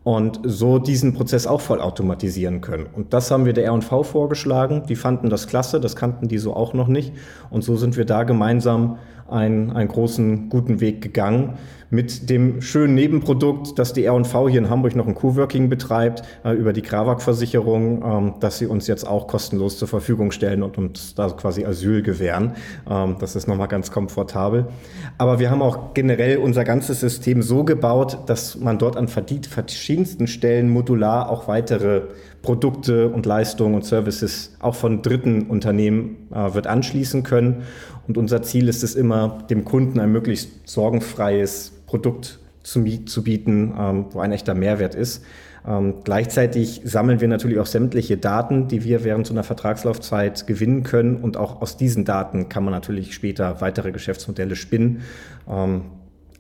und 0.05 0.41
so 0.45 0.79
diesen 0.79 1.15
Prozess 1.15 1.47
auch 1.47 1.63
voll 1.63 1.81
automatisieren 1.81 2.61
können. 2.61 2.87
Und 2.93 3.15
das 3.15 3.31
haben 3.31 3.47
wir 3.47 3.55
der 3.55 3.65
R&V 3.65 4.03
vorgeschlagen. 4.03 4.85
Die 4.87 4.97
fanden 4.97 5.31
das 5.31 5.47
klasse, 5.47 5.81
das 5.81 5.97
kannten 5.97 6.29
die 6.29 6.37
so 6.37 6.55
auch 6.55 6.75
noch 6.75 6.89
nicht. 6.89 7.15
Und 7.49 7.65
so 7.65 7.77
sind 7.77 7.97
wir 7.97 8.05
da 8.05 8.25
gemeinsam 8.25 8.99
einen, 9.29 9.71
einen 9.71 9.89
großen, 9.89 10.49
guten 10.49 10.81
Weg 10.81 11.03
gegangen 11.03 11.59
mit 11.95 12.29
dem 12.29 12.61
schönen 12.61 12.95
Nebenprodukt, 12.95 13.79
dass 13.79 13.93
die 13.93 14.05
R&V 14.05 14.49
hier 14.49 14.61
in 14.61 14.69
Hamburg 14.69 14.97
noch 14.97 15.07
ein 15.07 15.15
Coworking 15.15 15.69
betreibt, 15.69 16.23
äh, 16.45 16.53
über 16.53 16.73
die 16.73 16.83
Krawak-Versicherung, 16.83 18.03
ähm, 18.05 18.35
dass 18.41 18.59
sie 18.59 18.67
uns 18.67 18.89
jetzt 18.89 19.07
auch 19.07 19.29
kostenlos 19.29 19.79
zur 19.79 19.87
Verfügung 19.87 20.33
stellen 20.33 20.63
und 20.63 20.77
uns 20.77 21.15
da 21.15 21.29
quasi 21.29 21.65
Asyl 21.65 22.03
gewähren. 22.03 22.55
Ähm, 22.91 23.17
das 23.21 23.37
ist 23.37 23.47
nochmal 23.47 23.69
ganz 23.69 23.93
komfortabel. 23.93 24.67
Aber 25.19 25.39
wir 25.39 25.51
haben 25.51 25.63
auch 25.63 25.95
generell 25.95 26.39
unser 26.39 26.65
ganzes 26.65 27.01
System 27.01 27.43
so 27.43 27.65
gebaut, 27.65 28.19
dass 28.27 28.59
man 28.59 28.79
dort 28.79 28.97
an 28.97 29.07
verschiedensten 29.07 30.27
Stellen 30.27 30.71
modular 30.71 31.31
auch 31.31 31.47
weitere 31.47 32.03
Produkte 32.43 33.09
und 33.09 33.25
Leistungen 33.25 33.75
und 33.75 33.85
Services 33.85 34.57
auch 34.61 34.75
von 34.75 35.01
dritten 35.01 35.43
Unternehmen 35.43 36.29
äh, 36.33 36.55
wird 36.55 36.67
anschließen 36.67 37.23
können. 37.23 37.63
Und 38.07 38.19
unser 38.19 38.43
Ziel 38.43 38.69
ist 38.69 38.83
es 38.83 38.95
immer, 38.95 39.45
dem 39.49 39.65
Kunden 39.65 40.01
ein 40.01 40.13
möglichst 40.13 40.69
sorgenfreies 40.69 41.73
Produkt 41.87 42.39
zu, 42.63 42.85
zu 43.05 43.23
bieten, 43.25 43.75
ähm, 43.79 44.07
wo 44.11 44.21
ein 44.21 44.33
echter 44.33 44.55
Mehrwert 44.55 44.95
ist. 44.95 45.25
Ähm, 45.67 45.95
gleichzeitig 46.05 46.83
sammeln 46.85 47.21
wir 47.21 47.29
natürlich 47.29 47.59
auch 47.59 47.67
sämtliche 47.67 48.17
Daten, 48.17 48.69
die 48.69 48.85
wir 48.85 49.05
während 49.05 49.27
so 49.27 49.33
einer 49.33 49.45
Vertragslaufzeit 49.45 50.47
gewinnen 50.47 50.83
können. 50.83 51.17
Und 51.17 51.37
auch 51.37 51.63
aus 51.63 51.77
diesen 51.77 52.05
Daten 52.05 52.49
kann 52.49 52.65
man 52.65 52.73
natürlich 52.73 53.15
später 53.15 53.61
weitere 53.61 53.93
Geschäftsmodelle 53.93 54.57
spinnen. 54.57 55.03
Ähm, 55.49 55.83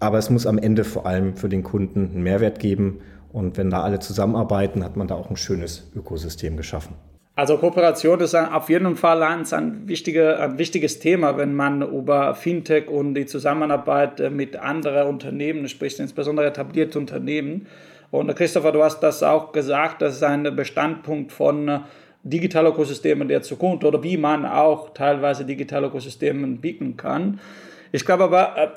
aber 0.00 0.18
es 0.18 0.28
muss 0.28 0.46
am 0.46 0.58
Ende 0.58 0.84
vor 0.84 1.06
allem 1.06 1.36
für 1.36 1.48
den 1.48 1.62
Kunden 1.62 2.10
einen 2.12 2.22
Mehrwert 2.22 2.58
geben. 2.58 2.98
Und 3.32 3.56
wenn 3.56 3.70
da 3.70 3.82
alle 3.82 3.98
zusammenarbeiten, 3.98 4.84
hat 4.84 4.96
man 4.96 5.08
da 5.08 5.14
auch 5.14 5.30
ein 5.30 5.36
schönes 5.36 5.90
Ökosystem 5.96 6.56
geschaffen. 6.56 6.94
Also 7.36 7.58
Kooperation 7.58 8.20
ist 8.20 8.36
auf 8.36 8.68
jeden 8.68 8.94
Fall 8.94 9.20
ein, 9.24 9.44
ein, 9.52 9.88
wichtiger, 9.88 10.38
ein 10.38 10.56
wichtiges 10.56 11.00
Thema, 11.00 11.36
wenn 11.36 11.52
man 11.52 11.82
über 11.82 12.36
Fintech 12.36 12.88
und 12.88 13.14
die 13.14 13.26
Zusammenarbeit 13.26 14.20
äh, 14.20 14.30
mit 14.30 14.54
anderen 14.56 15.08
Unternehmen 15.08 15.68
spricht, 15.68 15.98
insbesondere 15.98 16.46
etablierte 16.46 16.96
Unternehmen. 16.96 17.66
Und 18.12 18.32
Christopher, 18.36 18.70
du 18.70 18.84
hast 18.84 19.00
das 19.00 19.24
auch 19.24 19.50
gesagt, 19.50 20.00
das 20.00 20.14
ist 20.14 20.22
ein 20.22 20.54
Bestandpunkt 20.54 21.32
von 21.32 21.68
äh, 21.68 21.80
digitalen 22.22 22.68
Ökosystemen 22.68 23.26
der 23.26 23.42
Zukunft 23.42 23.84
oder 23.84 24.00
wie 24.04 24.16
man 24.16 24.46
auch 24.46 24.94
teilweise 24.94 25.44
digitale 25.44 25.88
Ökosysteme 25.88 26.46
bieten 26.46 26.96
kann. 26.96 27.40
Ich 27.90 28.04
glaube 28.04 28.24
aber, 28.24 28.56
äh, 28.56 28.68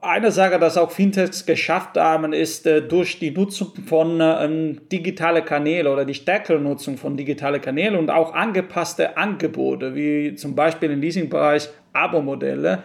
eine 0.00 0.30
Sache, 0.30 0.58
dass 0.58 0.76
auch 0.76 0.90
Fintechs 0.90 1.46
geschafft 1.46 1.96
haben, 1.96 2.32
ist 2.32 2.66
äh, 2.66 2.82
durch 2.82 3.18
die 3.18 3.30
Nutzung 3.30 3.72
von 3.86 4.20
äh, 4.20 4.74
digitalen 4.90 5.44
Kanälen 5.44 5.86
oder 5.86 6.04
die 6.04 6.14
stärkere 6.14 6.58
Nutzung 6.58 6.96
von 6.96 7.16
digitalen 7.16 7.60
Kanälen 7.60 7.96
und 7.96 8.10
auch 8.10 8.34
angepasste 8.34 9.16
Angebote, 9.16 9.94
wie 9.94 10.34
zum 10.34 10.54
Beispiel 10.54 10.90
im 10.90 11.00
Leasingbereich 11.00 11.68
Abo-Modelle, 11.92 12.82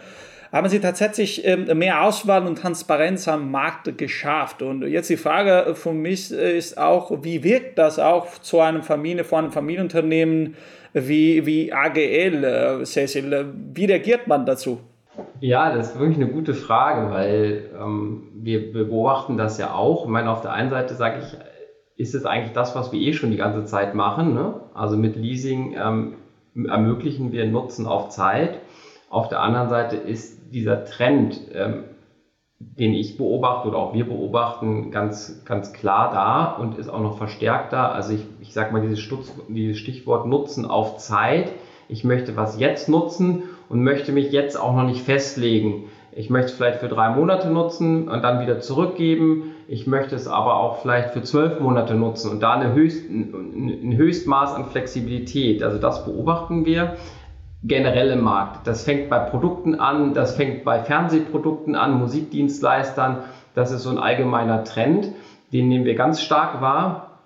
haben 0.52 0.68
sie 0.68 0.78
tatsächlich 0.78 1.44
äh, 1.44 1.56
mehr 1.74 2.02
Auswahl 2.02 2.46
und 2.46 2.56
Transparenz 2.58 3.26
am 3.26 3.50
Markt 3.50 3.98
geschafft. 3.98 4.62
Und 4.62 4.86
jetzt 4.86 5.10
die 5.10 5.16
Frage 5.16 5.74
für 5.74 5.92
mich 5.92 6.30
ist 6.30 6.78
auch, 6.78 7.24
wie 7.24 7.42
wirkt 7.42 7.78
das 7.78 7.98
auch 7.98 8.38
zu 8.38 8.60
einem 8.60 8.82
Familie, 8.82 9.24
vor 9.24 9.38
einem 9.38 9.52
Familienunternehmen 9.52 10.56
wie, 10.92 11.44
wie 11.44 11.72
AGL, 11.72 12.44
äh, 12.44 12.84
Cecil? 12.84 13.52
Wie 13.74 13.84
reagiert 13.86 14.28
man 14.28 14.46
dazu? 14.46 14.80
Ja, 15.40 15.74
das 15.74 15.90
ist 15.90 15.98
wirklich 15.98 16.16
eine 16.16 16.32
gute 16.32 16.54
Frage, 16.54 17.10
weil 17.10 17.70
ähm, 17.78 18.28
wir 18.34 18.72
beobachten 18.72 19.36
das 19.36 19.58
ja 19.58 19.74
auch. 19.74 20.04
Ich 20.04 20.10
meine, 20.10 20.30
auf 20.30 20.40
der 20.40 20.52
einen 20.52 20.70
Seite 20.70 20.94
sage 20.94 21.20
ich, 21.20 21.36
ist 21.96 22.14
es 22.14 22.24
eigentlich 22.24 22.52
das, 22.52 22.74
was 22.74 22.92
wir 22.92 23.00
eh 23.00 23.12
schon 23.12 23.30
die 23.30 23.36
ganze 23.36 23.64
Zeit 23.64 23.94
machen. 23.94 24.34
Ne? 24.34 24.54
Also 24.74 24.96
mit 24.96 25.16
Leasing 25.16 25.74
ähm, 25.76 26.14
ermöglichen 26.68 27.32
wir 27.32 27.46
Nutzen 27.46 27.86
auf 27.86 28.08
Zeit. 28.08 28.60
Auf 29.10 29.28
der 29.28 29.40
anderen 29.40 29.68
Seite 29.68 29.96
ist 29.96 30.52
dieser 30.52 30.84
Trend, 30.84 31.40
ähm, 31.52 31.84
den 32.58 32.94
ich 32.94 33.16
beobachte 33.16 33.68
oder 33.68 33.78
auch 33.78 33.94
wir 33.94 34.06
beobachten, 34.06 34.90
ganz, 34.90 35.44
ganz 35.44 35.72
klar 35.72 36.10
da 36.10 36.54
und 36.54 36.78
ist 36.78 36.88
auch 36.88 37.02
noch 37.02 37.18
verstärkt 37.18 37.72
da. 37.72 37.90
Also 37.90 38.14
ich, 38.14 38.24
ich 38.40 38.54
sage 38.54 38.72
mal 38.72 38.80
dieses, 38.80 39.00
Stutz, 39.00 39.32
dieses 39.48 39.78
Stichwort 39.78 40.26
Nutzen 40.26 40.64
auf 40.64 40.96
Zeit. 40.96 41.52
Ich 41.88 42.02
möchte 42.02 42.36
was 42.36 42.58
jetzt 42.58 42.88
nutzen 42.88 43.42
und 43.74 43.82
möchte 43.82 44.12
mich 44.12 44.30
jetzt 44.30 44.58
auch 44.58 44.72
noch 44.72 44.84
nicht 44.84 45.02
festlegen. 45.02 45.86
Ich 46.12 46.30
möchte 46.30 46.52
es 46.52 46.56
vielleicht 46.56 46.78
für 46.78 46.86
drei 46.86 47.08
Monate 47.10 47.50
nutzen 47.50 48.08
und 48.08 48.22
dann 48.22 48.40
wieder 48.40 48.60
zurückgeben. 48.60 49.52
Ich 49.66 49.88
möchte 49.88 50.14
es 50.14 50.28
aber 50.28 50.60
auch 50.60 50.80
vielleicht 50.80 51.10
für 51.10 51.22
zwölf 51.22 51.58
Monate 51.58 51.96
nutzen 51.96 52.30
und 52.30 52.40
da 52.40 52.52
eine 52.52 52.72
Höchst, 52.72 53.10
ein 53.10 53.94
Höchstmaß 53.96 54.54
an 54.54 54.66
Flexibilität. 54.66 55.64
Also 55.64 55.78
das 55.78 56.04
beobachten 56.04 56.64
wir 56.64 56.94
generell 57.64 58.12
im 58.12 58.22
Markt. 58.22 58.68
Das 58.68 58.84
fängt 58.84 59.10
bei 59.10 59.18
Produkten 59.18 59.74
an, 59.74 60.14
das 60.14 60.36
fängt 60.36 60.62
bei 60.62 60.78
Fernsehprodukten 60.78 61.74
an, 61.74 61.98
Musikdienstleistern. 61.98 63.24
Das 63.56 63.72
ist 63.72 63.82
so 63.82 63.90
ein 63.90 63.98
allgemeiner 63.98 64.62
Trend, 64.62 65.08
den 65.52 65.66
nehmen 65.66 65.84
wir 65.84 65.96
ganz 65.96 66.22
stark 66.22 66.60
wahr. 66.60 67.18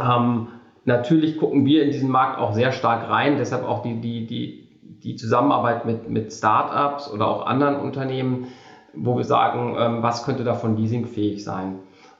Ähm, 0.00 0.46
natürlich 0.84 1.38
gucken 1.38 1.66
wir 1.66 1.82
in 1.82 1.90
diesen 1.90 2.08
Markt 2.08 2.38
auch 2.38 2.52
sehr 2.52 2.70
stark 2.70 3.10
rein, 3.10 3.36
deshalb 3.36 3.64
auch 3.64 3.82
die, 3.82 4.00
die, 4.00 4.28
die, 4.28 4.61
die 5.04 5.16
Zusammenarbeit 5.16 5.84
mit, 5.84 6.08
mit 6.08 6.32
Startups 6.32 7.10
oder 7.10 7.28
auch 7.28 7.46
anderen 7.46 7.76
Unternehmen, 7.76 8.48
wo 8.94 9.16
wir 9.16 9.24
sagen, 9.24 9.76
ähm, 9.78 10.02
was 10.02 10.24
könnte 10.24 10.44
davon 10.44 10.76
leasingfähig 10.76 11.44
sein. 11.44 11.78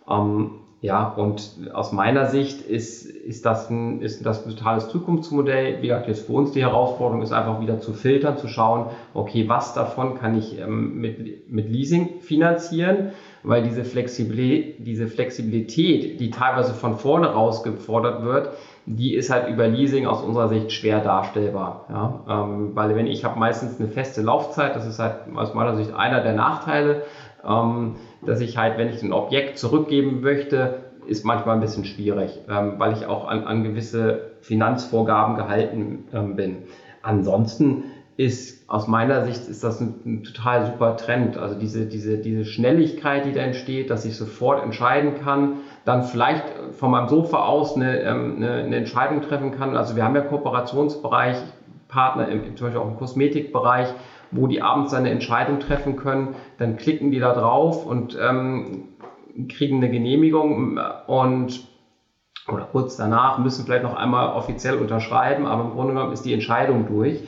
Ähm, 0.09 0.53
ja, 0.83 1.07
und 1.07 1.71
aus 1.73 1.93
meiner 1.93 2.27
Sicht 2.27 2.61
ist, 2.61 3.07
ist, 3.07 3.47
das 3.47 3.71
ein, 3.71 4.03
ist 4.03 4.27
das 4.27 4.45
ein 4.45 4.51
totales 4.51 4.89
Zukunftsmodell. 4.89 5.81
Wie 5.81 5.87
gesagt, 5.87 6.09
jetzt 6.09 6.27
für 6.27 6.33
uns 6.33 6.51
die 6.51 6.61
Herausforderung 6.61 7.23
ist 7.23 7.31
einfach 7.31 7.61
wieder 7.61 7.79
zu 7.79 7.93
filtern, 7.93 8.37
zu 8.37 8.49
schauen, 8.49 8.87
okay, 9.15 9.49
was 9.49 9.75
davon 9.75 10.17
kann 10.19 10.37
ich 10.37 10.59
ähm, 10.59 11.01
mit, 11.01 11.49
mit 11.49 11.69
Leasing 11.71 12.19
finanzieren, 12.19 13.13
weil 13.45 13.63
diese 13.63 13.85
Flexibilität, 13.85 14.85
diese 14.85 15.07
Flexibilität, 15.07 16.19
die 16.19 16.31
teilweise 16.31 16.75
von 16.75 16.99
vorne 16.99 17.29
raus 17.29 17.63
gefordert 17.63 18.25
wird, 18.25 18.51
die 18.87 19.15
ist 19.15 19.31
halt 19.31 19.49
über 19.49 19.69
Leasing 19.69 20.07
aus 20.07 20.23
unserer 20.23 20.49
Sicht 20.49 20.73
schwer 20.73 21.01
darstellbar. 21.01 21.87
Ja? 21.89 22.45
Ähm, 22.45 22.71
weil 22.75 22.97
wenn 22.97 23.07
ich 23.07 23.25
habe 23.25 23.39
meistens 23.39 23.79
eine 23.79 23.89
feste 23.89 24.23
Laufzeit, 24.23 24.75
das 24.75 24.87
ist 24.87 24.99
halt 24.99 25.17
aus 25.35 25.55
meiner 25.55 25.77
Sicht 25.77 25.95
einer 25.95 26.23
der 26.23 26.35
Nachteile, 26.35 27.03
ähm, 27.45 27.97
dass 28.25 28.41
ich 28.41 28.59
halt, 28.59 28.79
wenn 28.79 28.89
ich 28.89 29.03
ein 29.03 29.13
Objekt 29.13 29.59
zurückgeben 29.59 30.21
möchte, 30.21 30.81
ist 31.07 31.25
manchmal 31.25 31.57
ein 31.57 31.61
bisschen 31.61 31.85
schwierig, 31.85 32.41
ähm, 32.49 32.75
weil 32.79 32.93
ich 32.93 33.07
auch 33.07 33.27
an, 33.27 33.45
an 33.45 33.65
gewisse 33.65 34.33
Finanzvorgaben 34.41 35.37
gehalten 35.37 36.05
ähm, 36.13 36.37
bin. 36.37 36.57
Ansonsten 37.03 37.85
ist 38.17 38.69
aus 38.69 38.89
meiner 38.89 39.25
Sicht 39.25 39.49
ist 39.49 39.65
das 39.65 39.81
ein, 39.81 39.95
ein, 40.05 40.23
total 40.23 40.67
super 40.67 40.97
Trend. 40.97 41.37
Also 41.37 41.59
diese, 41.59 41.87
diese, 41.87 42.19
diese 42.19 42.45
Schnelligkeit, 42.45 43.25
die 43.25 43.33
da 43.33 43.41
entsteht, 43.41 43.91
dass 43.91 44.05
ich 44.05 44.17
sofort 44.17 44.63
entscheiden 44.63 45.15
kann, 45.23 45.61
dann 45.85 46.03
vielleicht 46.03 46.45
von 46.73 46.91
meinem 46.91 47.09
Sofa 47.09 47.43
aus 47.43 47.77
eine, 47.77 48.01
ähm, 48.01 48.37
eine, 48.37 48.53
eine 48.65 48.77
Entscheidung 48.77 49.23
treffen 49.23 49.53
kann. 49.53 49.77
Also 49.77 49.97
wir 49.97 50.05
haben 50.05 50.15
ja 50.15 50.23
Kooperationsbereich, 50.23 51.37
Partner 51.89 52.29
im, 52.29 52.57
zum 52.57 52.67
Beispiel 52.67 52.81
auch 52.81 52.89
im 52.89 52.97
Kosmetikbereich, 52.97 53.89
wo 54.31 54.47
die 54.47 54.63
abends 54.63 54.95
eine 54.95 55.11
Entscheidung 55.11 55.61
treffen 55.61 55.97
können. 55.97 56.35
Dann 56.59 56.77
klicken 56.77 57.11
die 57.11 57.19
da 57.19 57.33
drauf 57.35 57.87
und 57.87 58.17
ähm, 58.21 58.89
kriegen 59.49 59.77
eine 59.77 59.91
Genehmigung 59.91 60.81
und 61.07 61.61
oder 62.49 62.65
kurz 62.65 62.97
danach 62.97 63.39
müssen 63.39 63.65
vielleicht 63.65 63.85
noch 63.85 63.95
einmal 63.95 64.33
offiziell 64.33 64.75
unterschreiben, 64.75 65.47
aber 65.47 65.63
im 65.63 65.71
Grunde 65.71 65.95
genommen 65.95 66.13
ist 66.13 66.25
die 66.25 66.33
Entscheidung 66.33 66.87
durch. 66.87 67.23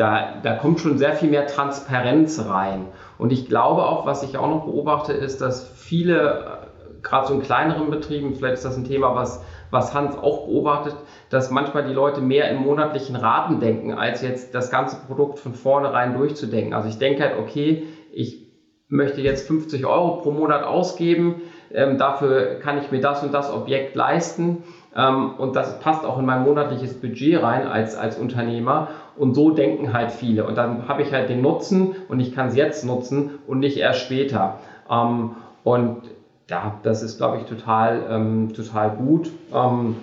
Da, 0.00 0.36
da 0.42 0.54
kommt 0.54 0.80
schon 0.80 0.96
sehr 0.96 1.12
viel 1.12 1.28
mehr 1.28 1.46
Transparenz 1.46 2.42
rein. 2.48 2.86
Und 3.18 3.32
ich 3.32 3.48
glaube 3.48 3.84
auch, 3.84 4.06
was 4.06 4.22
ich 4.22 4.38
auch 4.38 4.48
noch 4.48 4.64
beobachte, 4.64 5.12
ist, 5.12 5.42
dass 5.42 5.68
viele 5.68 6.70
gerade 7.02 7.26
so 7.26 7.34
in 7.34 7.42
kleineren 7.42 7.90
Betrieben, 7.90 8.34
vielleicht 8.34 8.54
ist 8.54 8.64
das 8.64 8.78
ein 8.78 8.84
Thema, 8.84 9.14
was, 9.14 9.44
was 9.70 9.92
Hans 9.92 10.16
auch 10.16 10.46
beobachtet, 10.46 10.96
dass 11.28 11.50
manchmal 11.50 11.84
die 11.84 11.92
Leute 11.92 12.22
mehr 12.22 12.50
in 12.50 12.62
monatlichen 12.62 13.14
Raten 13.14 13.60
denken, 13.60 13.92
als 13.92 14.22
jetzt 14.22 14.54
das 14.54 14.70
ganze 14.70 14.96
Produkt 15.06 15.38
von 15.38 15.52
vornherein 15.52 16.16
durchzudenken. 16.16 16.72
Also 16.72 16.88
ich 16.88 16.98
denke 16.98 17.22
halt, 17.22 17.38
okay, 17.38 17.82
ich 18.10 18.48
möchte 18.88 19.20
jetzt 19.20 19.46
50 19.46 19.84
Euro 19.84 20.22
pro 20.22 20.30
Monat 20.30 20.64
ausgeben, 20.64 21.42
ähm, 21.72 21.98
dafür 21.98 22.58
kann 22.60 22.78
ich 22.78 22.90
mir 22.90 23.00
das 23.00 23.22
und 23.22 23.34
das 23.34 23.52
Objekt 23.52 23.94
leisten 23.94 24.64
und 24.92 25.54
das 25.54 25.78
passt 25.78 26.04
auch 26.04 26.18
in 26.18 26.26
mein 26.26 26.42
monatliches 26.42 27.00
Budget 27.00 27.42
rein 27.42 27.66
als, 27.66 27.96
als 27.96 28.18
Unternehmer. 28.18 28.88
Und 29.16 29.34
so 29.34 29.50
denken 29.50 29.92
halt 29.92 30.10
viele. 30.10 30.44
Und 30.44 30.56
dann 30.58 30.88
habe 30.88 31.02
ich 31.02 31.12
halt 31.12 31.28
den 31.28 31.42
Nutzen 31.42 31.94
und 32.08 32.18
ich 32.20 32.34
kann 32.34 32.48
es 32.48 32.56
jetzt 32.56 32.84
nutzen 32.84 33.38
und 33.46 33.60
nicht 33.60 33.76
erst 33.76 34.00
später. 34.00 34.58
Ähm, 34.88 35.36
und 35.62 36.02
ja, 36.48 36.74
das 36.82 37.02
ist, 37.02 37.18
glaube 37.18 37.36
ich, 37.36 37.44
total, 37.44 38.02
ähm, 38.10 38.52
total 38.52 38.90
gut. 38.90 39.30
Ähm, 39.54 39.96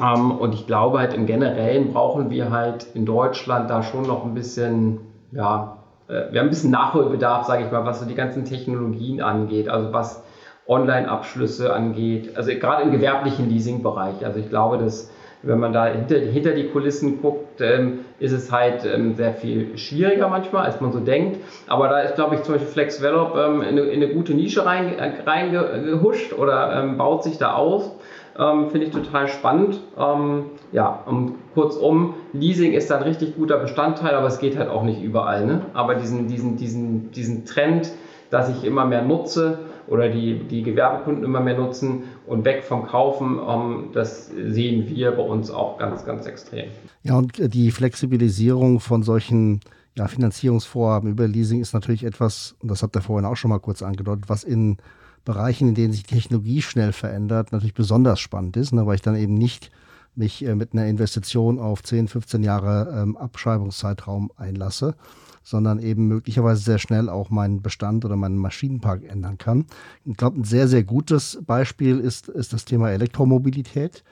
ähm, 0.00 0.32
und 0.32 0.54
ich 0.54 0.66
glaube 0.66 0.98
halt 0.98 1.14
im 1.14 1.26
Generellen 1.26 1.92
brauchen 1.92 2.30
wir 2.30 2.50
halt 2.50 2.86
in 2.94 3.04
Deutschland 3.04 3.70
da 3.70 3.82
schon 3.82 4.02
noch 4.02 4.24
ein 4.24 4.34
bisschen, 4.34 4.98
ja, 5.30 5.76
äh, 6.08 6.32
wir 6.32 6.40
haben 6.40 6.46
ein 6.46 6.50
bisschen 6.50 6.70
Nachholbedarf, 6.70 7.46
sage 7.46 7.64
ich 7.64 7.70
mal, 7.70 7.84
was 7.84 8.00
so 8.00 8.06
die 8.06 8.14
ganzen 8.14 8.44
Technologien 8.44 9.20
angeht. 9.20 9.68
Also 9.68 9.92
was 9.92 10.22
Online-Abschlüsse 10.66 11.72
angeht, 11.72 12.36
also 12.36 12.52
gerade 12.52 12.82
im 12.82 12.92
gewerblichen 12.92 13.48
Leasing-Bereich. 13.50 14.24
Also 14.24 14.38
ich 14.38 14.48
glaube, 14.48 14.78
dass 14.78 15.10
wenn 15.42 15.58
man 15.58 15.72
da 15.72 15.86
hinter, 15.86 16.18
hinter 16.18 16.52
die 16.52 16.68
Kulissen 16.68 17.20
guckt, 17.20 17.60
ähm, 17.60 18.00
ist 18.20 18.32
es 18.32 18.52
halt 18.52 18.84
ähm, 18.84 19.16
sehr 19.16 19.32
viel 19.32 19.76
schwieriger 19.76 20.28
manchmal, 20.28 20.64
als 20.64 20.80
man 20.80 20.92
so 20.92 21.00
denkt. 21.00 21.40
Aber 21.66 21.88
da 21.88 22.00
ist, 22.00 22.14
glaube 22.14 22.36
ich, 22.36 22.42
zum 22.42 22.54
Beispiel 22.54 22.70
FlexVelop 22.70 23.34
ähm, 23.36 23.62
in, 23.62 23.68
eine, 23.68 23.80
in, 23.80 24.02
eine, 24.02 24.14
gute 24.14 24.34
Nische 24.34 24.64
reingehuscht 24.64 26.32
rein 26.32 26.38
oder 26.38 26.80
ähm, 26.80 26.96
baut 26.96 27.24
sich 27.24 27.38
da 27.38 27.54
aus. 27.54 27.90
Ähm, 28.38 28.70
Finde 28.70 28.86
ich 28.86 28.92
total 28.92 29.28
spannend. 29.28 29.80
Ähm, 29.98 30.44
ja, 30.70 31.02
und 31.06 31.34
kurzum, 31.54 32.14
Leasing 32.32 32.72
ist 32.72 32.90
da 32.90 32.98
ein 32.98 33.02
richtig 33.02 33.36
guter 33.36 33.58
Bestandteil, 33.58 34.14
aber 34.14 34.28
es 34.28 34.38
geht 34.38 34.56
halt 34.56 34.70
auch 34.70 34.84
nicht 34.84 35.02
überall. 35.02 35.44
Ne? 35.44 35.62
Aber 35.74 35.96
diesen, 35.96 36.28
diesen, 36.28 36.56
diesen, 36.56 37.10
diesen 37.10 37.44
Trend, 37.44 37.90
dass 38.30 38.48
ich 38.48 38.64
immer 38.64 38.86
mehr 38.86 39.02
nutze, 39.02 39.58
oder 39.92 40.08
die, 40.08 40.38
die 40.38 40.62
Gewerbekunden 40.62 41.22
immer 41.22 41.40
mehr 41.40 41.58
nutzen 41.58 42.04
und 42.26 42.46
weg 42.46 42.64
vom 42.64 42.86
Kaufen, 42.86 43.38
ähm, 43.46 43.90
das 43.92 44.28
sehen 44.28 44.88
wir 44.88 45.12
bei 45.12 45.22
uns 45.22 45.50
auch 45.50 45.78
ganz, 45.78 46.06
ganz 46.06 46.24
extrem. 46.24 46.70
Ja, 47.02 47.16
und 47.16 47.38
äh, 47.38 47.50
die 47.50 47.70
Flexibilisierung 47.70 48.80
von 48.80 49.02
solchen 49.02 49.60
ja, 49.94 50.08
Finanzierungsvorhaben 50.08 51.10
über 51.10 51.28
Leasing 51.28 51.60
ist 51.60 51.74
natürlich 51.74 52.04
etwas, 52.04 52.56
und 52.60 52.70
das 52.70 52.82
habt 52.82 52.96
ihr 52.96 53.02
vorhin 53.02 53.26
auch 53.26 53.36
schon 53.36 53.50
mal 53.50 53.60
kurz 53.60 53.82
angedeutet, 53.82 54.24
was 54.28 54.44
in 54.44 54.78
Bereichen, 55.26 55.68
in 55.68 55.74
denen 55.74 55.92
sich 55.92 56.04
Technologie 56.04 56.62
schnell 56.62 56.92
verändert, 56.92 57.52
natürlich 57.52 57.74
besonders 57.74 58.18
spannend 58.18 58.56
ist, 58.56 58.72
ne, 58.72 58.86
weil 58.86 58.94
ich 58.94 59.02
dann 59.02 59.14
eben 59.14 59.34
nicht 59.34 59.70
mich 60.14 60.42
äh, 60.42 60.54
mit 60.54 60.72
einer 60.72 60.86
Investition 60.86 61.58
auf 61.58 61.82
10, 61.82 62.08
15 62.08 62.42
Jahre 62.42 63.02
ähm, 63.02 63.18
Abschreibungszeitraum 63.18 64.32
einlasse, 64.36 64.94
sondern 65.42 65.78
eben 65.78 66.06
möglicherweise 66.06 66.62
sehr 66.62 66.78
schnell 66.78 67.08
auch 67.08 67.30
meinen 67.30 67.62
Bestand 67.62 68.04
oder 68.04 68.16
meinen 68.16 68.38
Maschinenpark 68.38 69.04
ändern 69.04 69.38
kann. 69.38 69.66
Ich 70.04 70.16
glaube, 70.16 70.40
ein 70.40 70.44
sehr, 70.44 70.68
sehr 70.68 70.84
gutes 70.84 71.38
Beispiel 71.44 71.98
ist, 71.98 72.28
ist 72.28 72.52
das 72.52 72.64
Thema 72.64 72.90
Elektromobilität. 72.90 74.04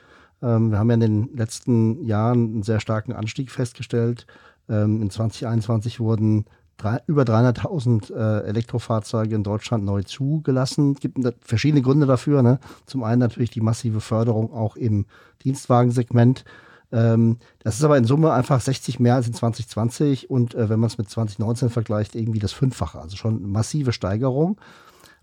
Ähm, 0.42 0.70
wir 0.70 0.78
haben 0.78 0.90
ja 0.90 0.94
in 0.94 1.00
den 1.00 1.36
letzten 1.36 2.04
Jahren 2.04 2.52
einen 2.52 2.62
sehr 2.62 2.80
starken 2.80 3.12
Anstieg 3.12 3.50
festgestellt. 3.50 4.26
Ähm, 4.68 5.02
in 5.02 5.10
2021 5.10 6.00
wurden 6.00 6.46
drei, 6.76 7.00
über 7.06 7.22
300.000 7.22 8.12
äh, 8.14 8.46
Elektrofahrzeuge 8.46 9.34
in 9.34 9.42
Deutschland 9.42 9.84
neu 9.84 10.02
zugelassen. 10.02 10.92
Es 10.92 11.00
gibt 11.00 11.18
verschiedene 11.40 11.82
Gründe 11.82 12.06
dafür. 12.06 12.42
Ne? 12.42 12.58
Zum 12.86 13.04
einen 13.04 13.20
natürlich 13.20 13.50
die 13.50 13.60
massive 13.60 14.00
Förderung 14.00 14.52
auch 14.52 14.76
im 14.76 15.06
Dienstwagensegment. 15.44 16.44
Ähm, 16.92 17.38
das 17.60 17.76
ist 17.76 17.84
aber 17.84 17.96
in 17.96 18.04
Summe 18.04 18.32
einfach 18.32 18.60
60 18.60 19.00
mehr 19.00 19.14
als 19.14 19.26
in 19.26 19.34
2020 19.34 20.30
und 20.30 20.54
äh, 20.54 20.68
wenn 20.68 20.80
man 20.80 20.88
es 20.88 20.98
mit 20.98 21.08
2019 21.08 21.70
vergleicht, 21.70 22.14
irgendwie 22.14 22.38
das 22.38 22.52
Fünffache. 22.52 23.00
Also 23.00 23.16
schon 23.16 23.50
massive 23.50 23.92
Steigerung. 23.92 24.60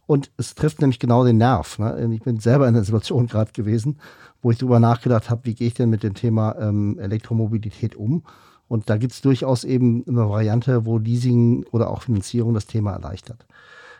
Und 0.05 0.31
es 0.37 0.55
trifft 0.55 0.79
nämlich 0.79 0.99
genau 0.99 1.25
den 1.25 1.37
Nerv. 1.37 1.79
Ne? 1.79 2.09
Ich 2.13 2.21
bin 2.21 2.39
selber 2.39 2.67
in 2.67 2.75
einer 2.75 2.85
Situation 2.85 3.27
gerade 3.27 3.51
gewesen, 3.51 3.99
wo 4.41 4.51
ich 4.51 4.57
darüber 4.57 4.79
nachgedacht 4.79 5.29
habe, 5.29 5.41
wie 5.43 5.53
gehe 5.53 5.67
ich 5.67 5.73
denn 5.73 5.89
mit 5.89 6.03
dem 6.03 6.13
Thema 6.13 6.55
ähm, 6.59 6.97
Elektromobilität 6.97 7.95
um? 7.95 8.23
Und 8.69 8.89
da 8.89 8.97
gibt 8.97 9.13
es 9.13 9.21
durchaus 9.21 9.63
eben 9.65 10.05
eine 10.07 10.29
Variante, 10.29 10.85
wo 10.85 10.97
Leasing 10.97 11.65
oder 11.71 11.89
auch 11.89 12.03
Finanzierung 12.03 12.53
das 12.53 12.67
Thema 12.67 12.93
erleichtert. 12.93 13.45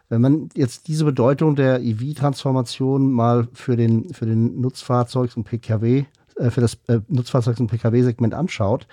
Wenn 0.10 0.22
man 0.22 0.50
jetzt 0.56 0.88
diese 0.88 1.04
Bedeutung 1.04 1.56
der 1.56 1.82
EV-Transformation 1.82 3.12
mal 3.12 3.48
für 3.54 3.76
den, 3.76 4.14
für 4.14 4.26
den 4.26 4.62
Nutzfahrzeugs- 4.62 5.36
und 5.36 5.44
Pkw 5.44 6.06
für 6.50 6.62
das 6.62 6.76
äh, 6.88 7.00
Nutzfahrzeugs- 7.10 7.60
und 7.60 7.68
Pkw-Segment 7.68 8.34
anschaut, 8.34 8.88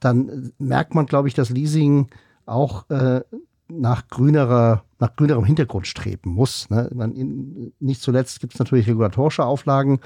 dann 0.00 0.52
merkt 0.58 0.94
man, 0.94 1.06
glaube 1.06 1.28
ich, 1.28 1.34
dass 1.34 1.50
Leasing 1.50 2.08
auch 2.46 2.88
äh, 2.90 3.22
nach 3.68 4.08
grünerer, 4.08 4.84
nach 4.98 5.14
grünerem 5.16 5.44
Hintergrund 5.44 5.86
streben 5.86 6.30
muss. 6.30 6.70
Ne? 6.70 6.90
Man, 6.94 7.14
in, 7.14 7.72
nicht 7.80 8.00
zuletzt 8.00 8.40
gibt 8.40 8.54
es 8.54 8.58
natürlich 8.58 8.88
regulatorische 8.88 9.44
Auflagen, 9.44 10.00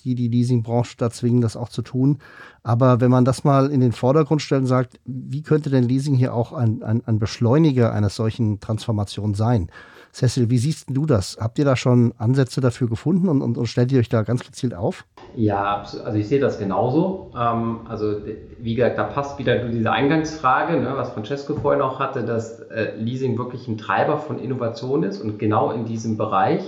die 0.00 0.14
die 0.14 0.28
Leasingbranche 0.28 0.96
da 0.98 1.10
zwingen, 1.10 1.40
das 1.40 1.56
auch 1.56 1.68
zu 1.68 1.82
tun. 1.82 2.18
Aber 2.62 3.00
wenn 3.00 3.10
man 3.10 3.24
das 3.24 3.44
mal 3.44 3.70
in 3.70 3.80
den 3.80 3.92
Vordergrund 3.92 4.42
stellt 4.42 4.62
und 4.62 4.66
sagt, 4.66 5.00
wie 5.04 5.42
könnte 5.42 5.70
denn 5.70 5.84
Leasing 5.84 6.14
hier 6.14 6.34
auch 6.34 6.52
ein, 6.52 6.82
ein, 6.82 7.02
ein 7.06 7.18
Beschleuniger 7.18 7.92
einer 7.92 8.10
solchen 8.10 8.60
Transformation 8.60 9.34
sein? 9.34 9.70
Cecil, 10.16 10.48
wie 10.48 10.56
siehst 10.56 10.88
du 10.88 11.04
das? 11.04 11.36
Habt 11.38 11.58
ihr 11.58 11.66
da 11.66 11.76
schon 11.76 12.14
Ansätze 12.16 12.62
dafür 12.62 12.88
gefunden 12.88 13.28
und, 13.28 13.42
und, 13.42 13.58
und 13.58 13.66
stellt 13.66 13.92
ihr 13.92 13.98
euch 13.98 14.08
da 14.08 14.22
ganz 14.22 14.46
gezielt 14.46 14.74
auf? 14.74 15.04
Ja, 15.36 15.84
also 16.04 16.18
ich 16.18 16.26
sehe 16.26 16.40
das 16.40 16.58
genauso. 16.58 17.32
Ähm, 17.38 17.80
also 17.86 18.22
wie 18.58 18.74
gesagt, 18.74 18.96
da 18.96 19.04
passt 19.04 19.38
wieder 19.38 19.68
diese 19.68 19.92
Eingangsfrage, 19.92 20.80
ne, 20.80 20.94
was 20.96 21.10
Francesco 21.10 21.56
vorhin 21.56 21.82
auch 21.82 21.98
hatte, 21.98 22.24
dass 22.24 22.60
äh, 22.60 22.96
Leasing 22.96 23.36
wirklich 23.36 23.68
ein 23.68 23.76
Treiber 23.76 24.16
von 24.16 24.38
Innovation 24.38 25.02
ist 25.02 25.20
und 25.20 25.38
genau 25.38 25.70
in 25.70 25.84
diesem 25.84 26.16
Bereich. 26.16 26.62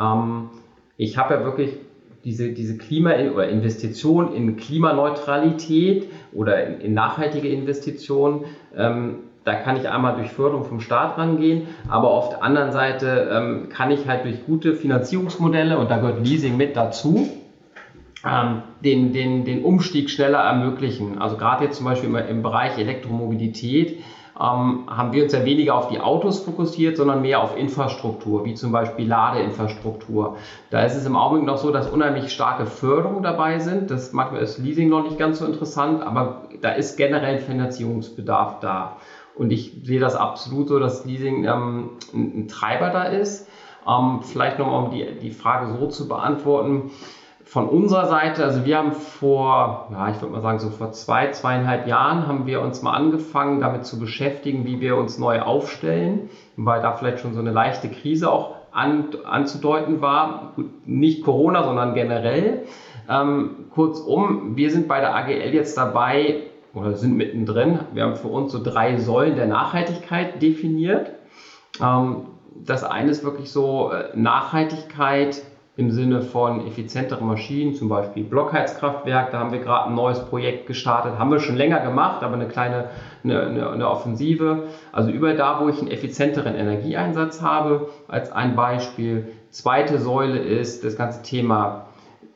Ähm, 0.00 0.48
ich 0.96 1.18
habe 1.18 1.34
ja 1.34 1.44
wirklich 1.44 1.76
diese, 2.24 2.52
diese 2.52 2.78
Klima- 2.78 3.14
oder 3.34 3.46
Investition 3.46 4.32
in 4.32 4.56
Klimaneutralität 4.56 6.08
oder 6.32 6.66
in, 6.66 6.80
in 6.80 6.94
nachhaltige 6.94 7.48
Investitionen 7.48 8.46
ähm, 8.74 9.18
da 9.46 9.54
kann 9.54 9.76
ich 9.76 9.88
einmal 9.88 10.16
durch 10.16 10.32
Förderung 10.32 10.64
vom 10.64 10.80
Staat 10.80 11.16
rangehen, 11.18 11.68
aber 11.88 12.10
auf 12.10 12.30
der 12.30 12.42
anderen 12.42 12.72
Seite 12.72 13.30
ähm, 13.32 13.68
kann 13.68 13.92
ich 13.92 14.08
halt 14.08 14.24
durch 14.24 14.44
gute 14.44 14.74
Finanzierungsmodelle, 14.74 15.78
und 15.78 15.88
da 15.88 15.98
gehört 15.98 16.26
Leasing 16.26 16.56
mit 16.56 16.74
dazu, 16.74 17.28
ähm, 18.26 18.62
den, 18.84 19.12
den, 19.12 19.44
den 19.44 19.62
Umstieg 19.62 20.10
schneller 20.10 20.40
ermöglichen. 20.40 21.18
Also 21.18 21.36
gerade 21.36 21.64
jetzt 21.64 21.76
zum 21.76 21.86
Beispiel 21.86 22.12
im 22.12 22.42
Bereich 22.42 22.76
Elektromobilität 22.76 24.00
ähm, 24.38 24.84
haben 24.88 25.12
wir 25.12 25.22
uns 25.22 25.32
ja 25.32 25.44
weniger 25.44 25.76
auf 25.76 25.88
die 25.88 26.00
Autos 26.00 26.40
fokussiert, 26.40 26.96
sondern 26.96 27.22
mehr 27.22 27.40
auf 27.40 27.56
Infrastruktur, 27.56 28.44
wie 28.44 28.54
zum 28.54 28.72
Beispiel 28.72 29.06
Ladeinfrastruktur. 29.06 30.38
Da 30.70 30.84
ist 30.84 30.96
es 30.96 31.06
im 31.06 31.16
Augenblick 31.16 31.46
noch 31.46 31.58
so, 31.58 31.70
dass 31.70 31.88
unheimlich 31.88 32.32
starke 32.32 32.66
Förderungen 32.66 33.22
dabei 33.22 33.60
sind. 33.60 33.92
Das 33.92 34.12
manchmal 34.12 34.42
ist 34.42 34.58
Leasing 34.58 34.88
noch 34.88 35.04
nicht 35.04 35.18
ganz 35.18 35.38
so 35.38 35.46
interessant, 35.46 36.02
aber 36.02 36.48
da 36.60 36.70
ist 36.70 36.96
generell 36.96 37.38
Finanzierungsbedarf 37.38 38.58
da. 38.60 38.96
Und 39.36 39.50
ich 39.50 39.72
sehe 39.82 40.00
das 40.00 40.16
absolut 40.16 40.68
so, 40.68 40.78
dass 40.78 41.04
Leasing 41.04 41.44
ähm, 41.44 41.90
ein, 42.14 42.48
Treiber 42.48 42.90
da 42.90 43.04
ist. 43.04 43.48
Ähm, 43.86 44.20
vielleicht 44.22 44.58
nochmal, 44.58 44.84
um 44.84 44.90
die, 44.90 45.06
die 45.20 45.30
Frage 45.30 45.76
so 45.78 45.86
zu 45.86 46.08
beantworten. 46.08 46.90
Von 47.44 47.68
unserer 47.68 48.06
Seite, 48.06 48.42
also 48.42 48.64
wir 48.64 48.76
haben 48.76 48.92
vor, 48.92 49.88
ja, 49.92 50.10
ich 50.10 50.20
würde 50.20 50.32
mal 50.32 50.42
sagen, 50.42 50.58
so 50.58 50.70
vor 50.70 50.90
zwei, 50.90 51.30
zweieinhalb 51.30 51.86
Jahren 51.86 52.26
haben 52.26 52.46
wir 52.46 52.60
uns 52.60 52.82
mal 52.82 52.92
angefangen, 52.92 53.60
damit 53.60 53.86
zu 53.86 54.00
beschäftigen, 54.00 54.64
wie 54.64 54.80
wir 54.80 54.96
uns 54.96 55.18
neu 55.18 55.40
aufstellen, 55.40 56.28
weil 56.56 56.82
da 56.82 56.94
vielleicht 56.94 57.20
schon 57.20 57.34
so 57.34 57.40
eine 57.40 57.52
leichte 57.52 57.88
Krise 57.88 58.32
auch 58.32 58.56
an, 58.72 59.10
anzudeuten 59.24 60.00
war. 60.00 60.54
Nicht 60.84 61.24
Corona, 61.24 61.62
sondern 61.62 61.94
generell. 61.94 62.64
Ähm, 63.08 63.66
kurzum, 63.70 64.56
wir 64.56 64.70
sind 64.70 64.88
bei 64.88 65.00
der 65.00 65.14
AGL 65.14 65.54
jetzt 65.54 65.78
dabei, 65.78 66.42
oder 66.76 66.94
sind 66.94 67.16
mittendrin. 67.16 67.80
Wir 67.94 68.04
haben 68.04 68.16
für 68.16 68.28
uns 68.28 68.52
so 68.52 68.62
drei 68.62 68.98
Säulen 68.98 69.34
der 69.34 69.46
Nachhaltigkeit 69.46 70.42
definiert. 70.42 71.10
Ähm, 71.82 72.26
das 72.54 72.84
eine 72.84 73.10
ist 73.10 73.24
wirklich 73.24 73.50
so 73.50 73.90
äh, 73.90 74.10
Nachhaltigkeit 74.14 75.42
im 75.78 75.90
Sinne 75.90 76.22
von 76.22 76.66
effizienteren 76.66 77.26
Maschinen, 77.26 77.74
zum 77.74 77.88
Beispiel 77.88 78.24
Blockheizkraftwerk. 78.24 79.30
Da 79.30 79.38
haben 79.38 79.52
wir 79.52 79.58
gerade 79.58 79.88
ein 79.88 79.94
neues 79.94 80.20
Projekt 80.20 80.66
gestartet. 80.66 81.18
Haben 81.18 81.30
wir 81.30 81.38
schon 81.38 81.56
länger 81.56 81.80
gemacht, 81.80 82.22
aber 82.22 82.34
eine 82.34 82.48
kleine 82.48 82.90
eine, 83.24 83.70
eine, 83.70 83.90
Offensive. 83.90 84.64
Also 84.92 85.10
überall 85.10 85.36
da, 85.36 85.60
wo 85.60 85.68
ich 85.68 85.78
einen 85.78 85.90
effizienteren 85.90 86.54
Energieeinsatz 86.54 87.42
habe, 87.42 87.88
als 88.08 88.32
ein 88.32 88.54
Beispiel. 88.54 89.32
Zweite 89.50 89.98
Säule 89.98 90.38
ist 90.38 90.84
das 90.84 90.96
ganze 90.96 91.22
Thema 91.22 91.86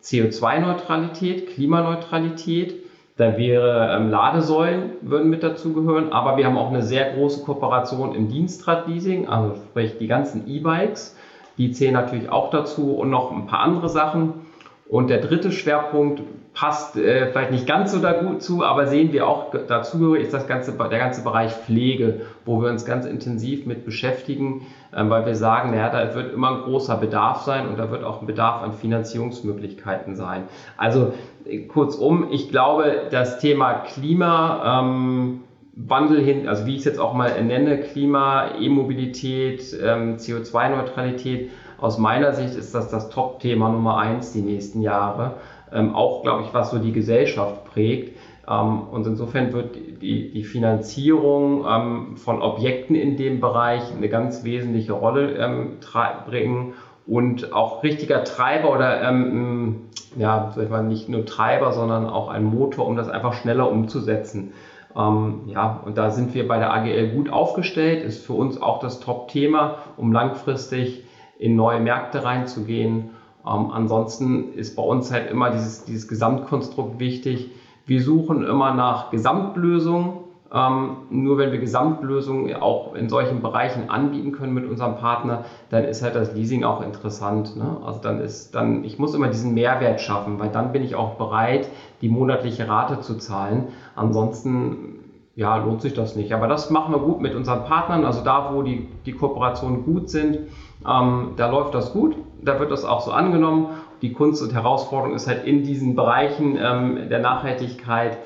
CO2-Neutralität, 0.02 1.46
Klimaneutralität. 1.48 2.89
Da 3.20 3.36
wäre 3.36 3.94
ähm, 3.94 4.08
Ladesäulen 4.08 4.92
würden 5.02 5.28
mit 5.28 5.42
dazugehören, 5.42 6.10
aber 6.10 6.38
wir 6.38 6.46
haben 6.46 6.56
auch 6.56 6.70
eine 6.70 6.82
sehr 6.82 7.12
große 7.12 7.44
Kooperation 7.44 8.14
im 8.14 8.28
Dienstradleasing, 8.28 9.28
also 9.28 9.56
sprich 9.56 9.98
die 9.98 10.06
ganzen 10.06 10.48
E-Bikes, 10.48 11.18
Die 11.58 11.70
zählen 11.70 11.92
natürlich 11.92 12.30
auch 12.30 12.48
dazu 12.48 12.94
und 12.94 13.10
noch 13.10 13.30
ein 13.30 13.46
paar 13.46 13.60
andere 13.60 13.90
Sachen. 13.90 14.46
Und 14.88 15.10
der 15.10 15.18
dritte 15.18 15.52
Schwerpunkt 15.52 16.22
passt 16.52 16.96
äh, 16.96 17.30
vielleicht 17.30 17.52
nicht 17.52 17.66
ganz 17.66 17.92
so 17.92 18.00
gut 18.00 18.42
zu, 18.42 18.64
aber 18.64 18.86
sehen 18.86 19.12
wir 19.12 19.26
auch 19.26 19.54
dazu 19.68 20.14
ist 20.14 20.34
das 20.34 20.48
ganze, 20.48 20.72
der 20.72 20.98
ganze 20.98 21.22
Bereich 21.22 21.52
Pflege, 21.52 22.22
wo 22.44 22.60
wir 22.60 22.70
uns 22.70 22.84
ganz 22.84 23.06
intensiv 23.06 23.66
mit 23.66 23.84
beschäftigen, 23.84 24.66
äh, 24.92 25.08
weil 25.08 25.26
wir 25.26 25.36
sagen, 25.36 25.70
naja, 25.70 25.90
da 25.90 26.14
wird 26.14 26.34
immer 26.34 26.50
ein 26.50 26.62
großer 26.62 26.96
Bedarf 26.96 27.42
sein 27.42 27.68
und 27.68 27.78
da 27.78 27.90
wird 27.90 28.02
auch 28.02 28.20
ein 28.20 28.26
Bedarf 28.26 28.62
an 28.62 28.72
Finanzierungsmöglichkeiten 28.72 30.16
sein. 30.16 30.44
Also 30.76 31.12
äh, 31.46 31.60
kurzum, 31.66 32.28
ich 32.30 32.48
glaube, 32.48 33.02
das 33.10 33.38
Thema 33.38 33.74
Klima, 33.74 34.80
ähm, 34.82 35.40
Wandel 35.76 36.20
hin, 36.20 36.48
also 36.48 36.66
wie 36.66 36.72
ich 36.72 36.80
es 36.80 36.84
jetzt 36.84 36.98
auch 36.98 37.14
mal 37.14 37.42
nenne, 37.42 37.78
Klima, 37.78 38.56
E-Mobilität, 38.58 39.62
ähm, 39.82 40.16
CO2-Neutralität, 40.16 41.50
aus 41.78 41.96
meiner 41.96 42.34
Sicht 42.34 42.56
ist 42.56 42.74
das 42.74 42.90
das 42.90 43.08
Top-Thema 43.08 43.70
Nummer 43.70 43.96
eins 43.96 44.32
die 44.32 44.42
nächsten 44.42 44.82
Jahre 44.82 45.36
ähm, 45.72 45.94
auch, 45.94 46.22
glaube 46.22 46.44
ich, 46.44 46.54
was 46.54 46.70
so 46.70 46.78
die 46.78 46.92
Gesellschaft 46.92 47.64
prägt. 47.64 48.16
Ähm, 48.48 48.82
und 48.90 49.06
insofern 49.06 49.52
wird 49.52 49.76
die, 50.02 50.30
die 50.30 50.44
Finanzierung 50.44 51.64
ähm, 51.68 52.16
von 52.16 52.42
Objekten 52.42 52.96
in 52.96 53.16
dem 53.16 53.40
Bereich 53.40 53.82
eine 53.94 54.08
ganz 54.08 54.44
wesentliche 54.44 54.92
Rolle 54.92 55.36
ähm, 55.36 55.78
bringen 56.26 56.74
und 57.06 57.52
auch 57.52 57.82
richtiger 57.82 58.24
Treiber 58.24 58.72
oder 58.72 59.02
ähm, 59.02 59.82
ja, 60.16 60.52
sag 60.54 60.64
ich 60.64 60.70
mal, 60.70 60.82
nicht 60.82 61.08
nur 61.08 61.24
Treiber, 61.24 61.72
sondern 61.72 62.06
auch 62.06 62.28
ein 62.28 62.44
Motor, 62.44 62.86
um 62.86 62.96
das 62.96 63.08
einfach 63.08 63.34
schneller 63.34 63.70
umzusetzen. 63.70 64.52
Ähm, 64.96 65.42
ja, 65.46 65.80
und 65.84 65.98
da 65.98 66.10
sind 66.10 66.34
wir 66.34 66.48
bei 66.48 66.58
der 66.58 66.72
AGL 66.72 67.10
gut 67.10 67.30
aufgestellt, 67.30 68.02
ist 68.02 68.26
für 68.26 68.32
uns 68.32 68.60
auch 68.60 68.80
das 68.80 69.00
Top-Thema, 69.00 69.78
um 69.96 70.12
langfristig 70.12 71.04
in 71.38 71.54
neue 71.56 71.80
Märkte 71.80 72.24
reinzugehen 72.24 73.10
ähm, 73.46 73.70
ansonsten 73.70 74.52
ist 74.54 74.76
bei 74.76 74.82
uns 74.82 75.10
halt 75.10 75.30
immer 75.30 75.50
dieses, 75.50 75.84
dieses 75.84 76.08
Gesamtkonstrukt 76.08 76.98
wichtig. 77.00 77.50
Wir 77.86 78.02
suchen 78.02 78.44
immer 78.44 78.74
nach 78.74 79.10
Gesamtlösungen. 79.10 80.18
Ähm, 80.52 80.96
nur 81.10 81.38
wenn 81.38 81.52
wir 81.52 81.60
Gesamtlösungen 81.60 82.52
auch 82.56 82.94
in 82.94 83.08
solchen 83.08 83.40
Bereichen 83.40 83.88
anbieten 83.88 84.32
können 84.32 84.52
mit 84.52 84.68
unserem 84.68 84.96
Partner, 84.96 85.44
dann 85.70 85.84
ist 85.84 86.02
halt 86.02 86.16
das 86.16 86.34
Leasing 86.34 86.64
auch 86.64 86.82
interessant. 86.82 87.56
Ne? 87.56 87.76
Also 87.84 88.00
dann 88.00 88.20
ist 88.20 88.52
dann, 88.56 88.82
ich 88.82 88.98
muss 88.98 89.14
immer 89.14 89.28
diesen 89.28 89.54
Mehrwert 89.54 90.00
schaffen, 90.00 90.40
weil 90.40 90.48
dann 90.48 90.72
bin 90.72 90.82
ich 90.82 90.96
auch 90.96 91.14
bereit, 91.14 91.68
die 92.02 92.08
monatliche 92.08 92.68
Rate 92.68 93.00
zu 93.00 93.16
zahlen. 93.16 93.68
Ansonsten 93.94 94.98
ja, 95.36 95.56
lohnt 95.56 95.82
sich 95.82 95.94
das 95.94 96.16
nicht. 96.16 96.32
Aber 96.34 96.48
das 96.48 96.68
machen 96.70 96.92
wir 96.92 96.98
gut 96.98 97.20
mit 97.20 97.36
unseren 97.36 97.64
Partnern. 97.64 98.04
Also 98.04 98.22
da, 98.24 98.52
wo 98.52 98.62
die, 98.62 98.88
die 99.06 99.12
Kooperationen 99.12 99.84
gut 99.84 100.10
sind, 100.10 100.40
ähm, 100.84 101.34
da 101.36 101.48
läuft 101.48 101.74
das 101.74 101.92
gut 101.92 102.16
da 102.42 102.58
wird 102.60 102.70
das 102.70 102.84
auch 102.84 103.00
so 103.00 103.10
angenommen. 103.10 103.68
Die 104.02 104.12
Kunst 104.12 104.42
und 104.42 104.54
Herausforderung 104.54 105.14
ist 105.14 105.26
halt 105.26 105.44
in 105.44 105.62
diesen 105.62 105.94
Bereichen 105.94 106.58
ähm, 106.60 107.08
der 107.08 107.20
Nachhaltigkeit, 107.20 108.18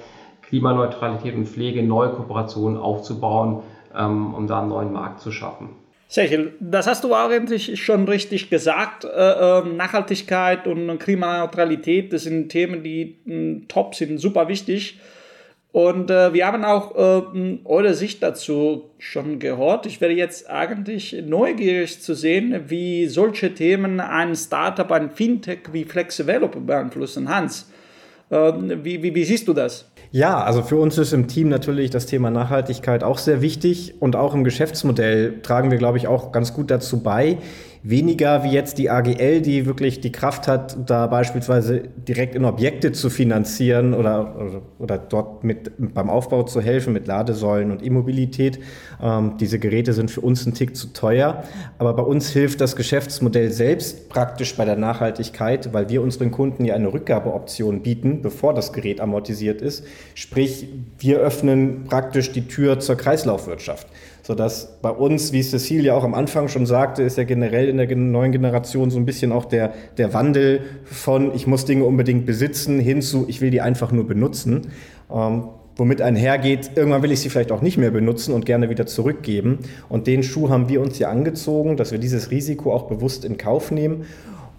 Klimaneutralität 0.43 1.35
und 1.35 1.49
Pflege 1.49 1.83
neue 1.83 2.11
Kooperationen 2.11 2.79
aufzubauen, 2.79 3.63
ähm, 3.97 4.35
um 4.35 4.47
da 4.47 4.61
einen 4.61 4.69
neuen 4.69 4.93
Markt 4.93 5.21
zu 5.21 5.33
schaffen. 5.33 5.71
Sechel, 6.07 6.55
das 6.61 6.87
hast 6.87 7.03
du 7.03 7.15
eigentlich 7.15 7.83
schon 7.83 8.07
richtig 8.07 8.51
gesagt. 8.51 9.05
Äh, 9.05 9.09
ähm, 9.09 9.77
Nachhaltigkeit 9.77 10.67
und 10.67 10.99
Klimaneutralität, 10.99 12.13
das 12.13 12.25
sind 12.25 12.51
Themen, 12.51 12.83
die 12.85 13.17
äh, 13.27 13.67
top 13.67 13.95
sind, 13.95 14.19
super 14.19 14.47
wichtig. 14.49 15.01
Und 15.75 16.09
äh, 16.09 16.33
wir 16.33 16.47
haben 16.47 16.65
auch 16.65 16.95
äh, 16.95 17.59
eure 17.65 17.95
Sicht 17.95 18.23
dazu 18.23 18.91
schon 18.99 19.41
gehört. 19.41 19.87
Ich 19.87 20.01
wäre 20.01 20.13
jetzt 20.13 20.49
eigentlich 20.49 21.21
neugierig 21.27 22.01
zu 22.01 22.15
sehen, 22.15 22.67
wie 22.69 23.09
solche 23.09 23.55
Themen 23.55 23.99
ein 23.99 24.37
Startup, 24.37 24.89
ein 24.93 25.11
Fintech 25.11 25.73
wie 25.73 25.85
FlexDevelop 25.85 26.65
beeinflussen. 26.65 27.29
Hans, 27.29 27.73
äh, 28.31 28.53
wie, 28.85 29.03
wie, 29.03 29.17
wie 29.17 29.25
siehst 29.25 29.49
du 29.49 29.53
das? 29.53 29.91
Ja, 30.13 30.45
also 30.45 30.63
für 30.63 30.77
uns 30.77 30.97
ist 30.97 31.13
im 31.13 31.27
Team 31.27 31.49
natürlich 31.49 31.91
das 31.91 32.07
Thema 32.07 32.31
Nachhaltigkeit 32.31 33.03
auch 33.03 33.19
sehr 33.19 33.43
wichtig 33.43 33.95
und 33.99 34.15
auch 34.15 34.33
im 34.33 34.45
Geschäftsmodell 34.45 35.41
tragen 35.43 35.73
wir, 35.73 35.79
glaube 35.79 35.99
ich, 35.99 36.07
auch 36.07 36.31
ganz 36.31 36.55
gut 36.55 36.71
dazu 36.71 37.03
bei 37.03 37.39
weniger 37.87 38.45
wie 38.45 38.51
jetzt 38.51 38.79
die 38.79 38.89
AGL, 38.89 39.43
die 39.43 39.67
wirklich 39.67 40.01
die 40.01 40.11
Kraft 40.11 40.49
hat, 40.49 40.89
da 40.89 41.07
beispielsweise 41.07 41.83
direkt 42.09 42.35
in 42.35 42.47
Objekte 42.47 42.93
zu 42.93 43.11
finanzieren 43.11 43.93
oder, 43.93 44.37
oder, 44.37 44.63
oder 44.79 44.99
dort 44.99 45.45
mit 45.45 45.71
beim 45.93 46.09
Aufbau 46.09 46.45
zu 46.45 46.63
helfen 46.63 46.95
mit 46.95 47.07
Ladesäulen 47.07 47.71
und 47.71 47.85
E-Mobilität. 47.85 48.59
Ähm, 49.03 49.35
diese 49.39 49.59
Geräte 49.59 49.93
sind 49.93 50.11
für 50.11 50.23
uns 50.23 50.47
ein 50.47 50.55
Tick 50.55 50.75
zu 50.75 50.95
teuer, 50.95 51.45
aber 51.77 51.93
bei 51.93 52.03
uns 52.03 52.31
hilft 52.31 52.63
das 52.63 52.75
Geschäftsmodell 52.75 53.51
selbst 53.51 54.09
praktisch 54.09 54.57
bei 54.57 54.65
der 54.65 54.77
Nachhaltigkeit, 54.77 55.75
weil 55.75 55.91
wir 55.91 56.01
unseren 56.01 56.31
Kunden 56.31 56.65
ja 56.65 56.75
eine 56.75 56.91
Rückgabeoption 56.91 57.83
bieten, 57.83 58.23
bevor 58.23 58.55
das 58.55 58.73
Gerät 58.73 58.99
amortisiert 58.99 59.61
ist. 59.61 59.85
Sprich, 60.15 60.69
wir 60.99 61.19
öffnen 61.19 61.85
praktisch 61.85 62.33
die 62.33 62.49
Tür 62.49 62.81
zur 62.81 62.97
Kreislaufwirtschaft 62.97 63.89
sodass 64.25 64.79
bei 64.81 64.91
uns, 64.91 65.33
wie 65.33 65.43
Cecilia 65.43 65.95
auch 65.95 66.03
am 66.03 66.15
Anfang 66.15 66.49
schon 66.49 66.65
sagte, 66.65 67.03
ist 67.03 67.19
ja 67.19 67.25
generell 67.25 67.69
in 67.69 67.77
der 67.77 67.95
neuen 67.95 68.33
Generation 68.33 68.91
so 68.91 68.99
ein 68.99 69.05
bisschen 69.05 69.33
auch 69.33 69.45
der, 69.45 69.75
der 69.99 70.15
Wandel 70.15 70.63
von 70.85 71.35
ich 71.35 71.47
muss 71.47 71.67
Dinge 71.67 71.85
unbedingt 71.85 72.25
besitzen 72.25 72.81
hin 72.81 73.03
zu 73.03 73.27
ich 73.29 73.43
will 73.43 73.51
die 73.51 73.61
einfach 73.61 73.93
nur 73.93 74.07
benutzen. 74.07 74.73
Ähm, 75.13 75.45
womit 75.77 76.01
einhergeht, 76.01 76.71
irgendwann 76.77 77.03
will 77.03 77.13
ich 77.13 77.21
sie 77.21 77.29
vielleicht 77.29 77.53
auch 77.53 77.61
nicht 77.61 77.77
mehr 77.77 77.91
benutzen 77.91 78.33
und 78.33 78.47
gerne 78.47 78.71
wieder 78.71 78.87
zurückgeben. 78.87 79.59
Und 79.89 80.07
den 80.07 80.23
Schuh 80.23 80.49
haben 80.49 80.69
wir 80.69 80.81
uns 80.81 80.99
ja 80.99 81.11
angezogen, 81.11 81.77
dass 81.77 81.93
wir 81.93 81.99
dieses 81.99 82.31
Risiko 82.31 82.73
auch 82.73 82.85
bewusst 82.85 83.25
in 83.25 83.37
Kauf 83.37 83.71
nehmen, 83.71 84.05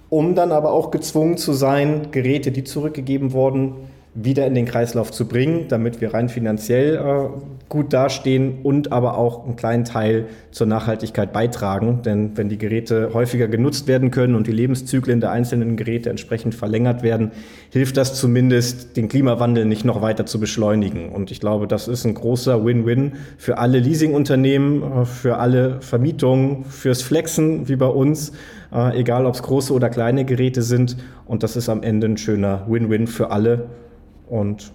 um 0.10 0.36
dann 0.36 0.52
aber 0.52 0.74
auch 0.74 0.92
gezwungen 0.92 1.38
zu 1.38 1.54
sein, 1.54 2.10
Geräte, 2.12 2.52
die 2.52 2.66
zurückgegeben 2.66 3.32
wurden, 3.32 3.76
wieder 4.16 4.48
in 4.48 4.56
den 4.56 4.66
Kreislauf 4.66 5.12
zu 5.12 5.28
bringen, 5.28 5.66
damit 5.68 6.00
wir 6.00 6.14
rein 6.14 6.30
finanziell 6.30 6.96
äh, 6.96 7.30
gut 7.68 7.92
dastehen 7.92 8.60
und 8.64 8.94
aber 8.94 9.18
auch 9.18 9.44
einen 9.44 9.58
kleinen 9.58 9.84
Teil 9.84 10.28
zur 10.52 10.68
Nachhaltigkeit 10.68 11.34
beitragen. 11.34 12.02
Denn 12.04 12.32
wenn 12.36 12.48
die 12.48 12.58
Geräte 12.58 13.12
häufiger 13.14 13.50
genutzt 13.50 13.88
werden 13.90 14.12
können 14.12 14.36
und 14.36 14.48
die 14.48 14.54
Lebenszyklen 14.54 15.20
der 15.20 15.32
einzelnen 15.32 15.76
Geräte 15.76 16.10
entsprechend 16.10 16.56
verlängert 16.56 17.04
werden, 17.04 17.32
hilft 17.72 17.98
das 17.98 18.14
zumindest, 18.14 18.96
den 18.96 19.10
Klimawandel 19.10 19.66
nicht 19.66 19.84
noch 19.84 20.02
weiter 20.02 20.26
zu 20.26 20.40
beschleunigen. 20.40 21.10
Und 21.10 21.30
ich 21.30 21.42
glaube, 21.42 21.68
das 21.68 21.90
ist 21.90 22.06
ein 22.06 22.14
großer 22.14 22.64
Win-Win 22.64 23.14
für 23.38 23.58
alle 23.58 23.80
Leasingunternehmen, 23.80 24.82
äh, 24.82 25.06
für 25.06 25.38
alle 25.38 25.82
Vermietungen, 25.82 26.64
fürs 26.64 27.02
Flexen 27.02 27.68
wie 27.68 27.76
bei 27.76 27.88
uns, 27.88 28.32
äh, 28.74 28.98
egal 28.98 29.26
ob 29.26 29.34
es 29.34 29.44
große 29.44 29.74
oder 29.74 29.90
kleine 29.90 30.24
Geräte 30.24 30.62
sind. 30.62 30.96
Und 31.26 31.44
das 31.44 31.58
ist 31.58 31.68
am 31.68 31.84
Ende 31.84 32.08
ein 32.08 32.16
schöner 32.16 32.66
Win-Win 32.70 33.08
für 33.08 33.30
alle 33.30 33.66
und 34.28 34.74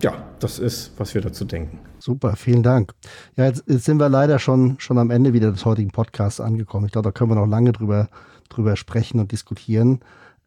ja, 0.00 0.14
das 0.40 0.58
ist, 0.58 0.92
was 0.96 1.14
wir 1.14 1.20
dazu 1.20 1.44
denken. 1.44 1.78
Super, 1.98 2.34
vielen 2.36 2.62
Dank. 2.62 2.92
Ja, 3.36 3.46
jetzt, 3.46 3.64
jetzt, 3.68 3.84
sind 3.84 3.98
wir 3.98 4.08
leider 4.08 4.38
schon, 4.38 4.76
schon 4.78 4.98
am 4.98 5.10
Ende 5.10 5.32
wieder 5.32 5.52
des 5.52 5.64
heutigen 5.64 5.90
Podcasts 5.90 6.40
angekommen. 6.40 6.86
Ich 6.86 6.92
glaube, 6.92 7.08
da 7.08 7.12
können 7.12 7.30
wir 7.30 7.36
noch 7.36 7.46
lange 7.46 7.72
drüber, 7.72 8.08
drüber 8.48 8.76
sprechen 8.76 9.20
und 9.20 9.30
diskutieren. 9.30 10.00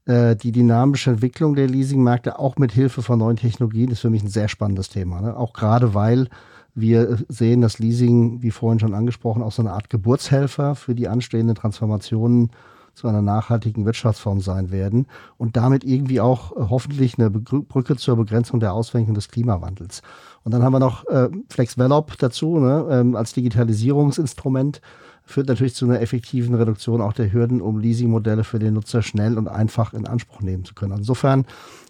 Äh, 0.05 0.35
die 0.35 0.51
dynamische 0.51 1.11
Entwicklung 1.11 1.55
der 1.55 1.67
Leasingmärkte, 1.67 2.37
auch 2.39 2.57
mit 2.57 2.71
Hilfe 2.73 3.01
von 3.01 3.19
neuen 3.19 3.37
Technologien, 3.37 3.91
ist 3.91 4.01
für 4.01 4.09
mich 4.09 4.23
ein 4.23 4.29
sehr 4.29 4.49
spannendes 4.49 4.89
Thema. 4.89 5.21
Ne? 5.21 5.37
Auch 5.37 5.53
gerade 5.53 5.93
weil 5.93 6.27
wir 6.73 7.19
sehen, 7.29 7.61
dass 7.61 7.79
Leasing, 7.79 8.41
wie 8.41 8.51
vorhin 8.51 8.79
schon 8.79 8.93
angesprochen, 8.93 9.41
auch 9.41 9.53
so 9.53 9.61
eine 9.61 9.71
Art 9.71 9.89
Geburtshelfer 9.89 10.75
für 10.75 10.93
die 10.93 11.07
anstehenden 11.07 11.55
Transformationen 11.55 12.51
zu 12.95 13.07
einer 13.07 13.21
nachhaltigen 13.21 13.85
Wirtschaftsform 13.85 14.39
sein 14.39 14.71
werden 14.71 15.05
und 15.37 15.55
damit 15.55 15.83
irgendwie 15.83 16.21
auch 16.21 16.51
äh, 16.53 16.69
hoffentlich 16.69 17.19
eine 17.19 17.29
Brücke 17.29 17.95
zur 17.97 18.15
Begrenzung 18.15 18.59
der 18.59 18.73
Auswirkungen 18.73 19.15
des 19.15 19.29
Klimawandels. 19.29 20.01
Und 20.43 20.53
dann 20.53 20.63
haben 20.63 20.73
wir 20.73 20.79
noch 20.79 21.05
äh, 21.07 21.29
FlexVelop 21.49 22.17
dazu 22.17 22.59
ne, 22.59 22.87
ähm, 22.89 23.15
als 23.15 23.33
Digitalisierungsinstrument 23.33 24.81
führt 25.25 25.47
natürlich 25.47 25.75
zu 25.75 25.85
einer 25.85 26.01
effektiven 26.01 26.55
Reduktion 26.55 27.01
auch 27.01 27.13
der 27.13 27.33
Hürden, 27.33 27.61
um 27.61 27.79
Leasingmodelle 27.79 28.43
für 28.43 28.59
den 28.59 28.75
Nutzer 28.75 29.01
schnell 29.01 29.37
und 29.37 29.47
einfach 29.47 29.93
in 29.93 30.07
Anspruch 30.07 30.41
nehmen 30.41 30.65
zu 30.65 30.75
können. 30.75 30.97
Insofern 30.97 31.45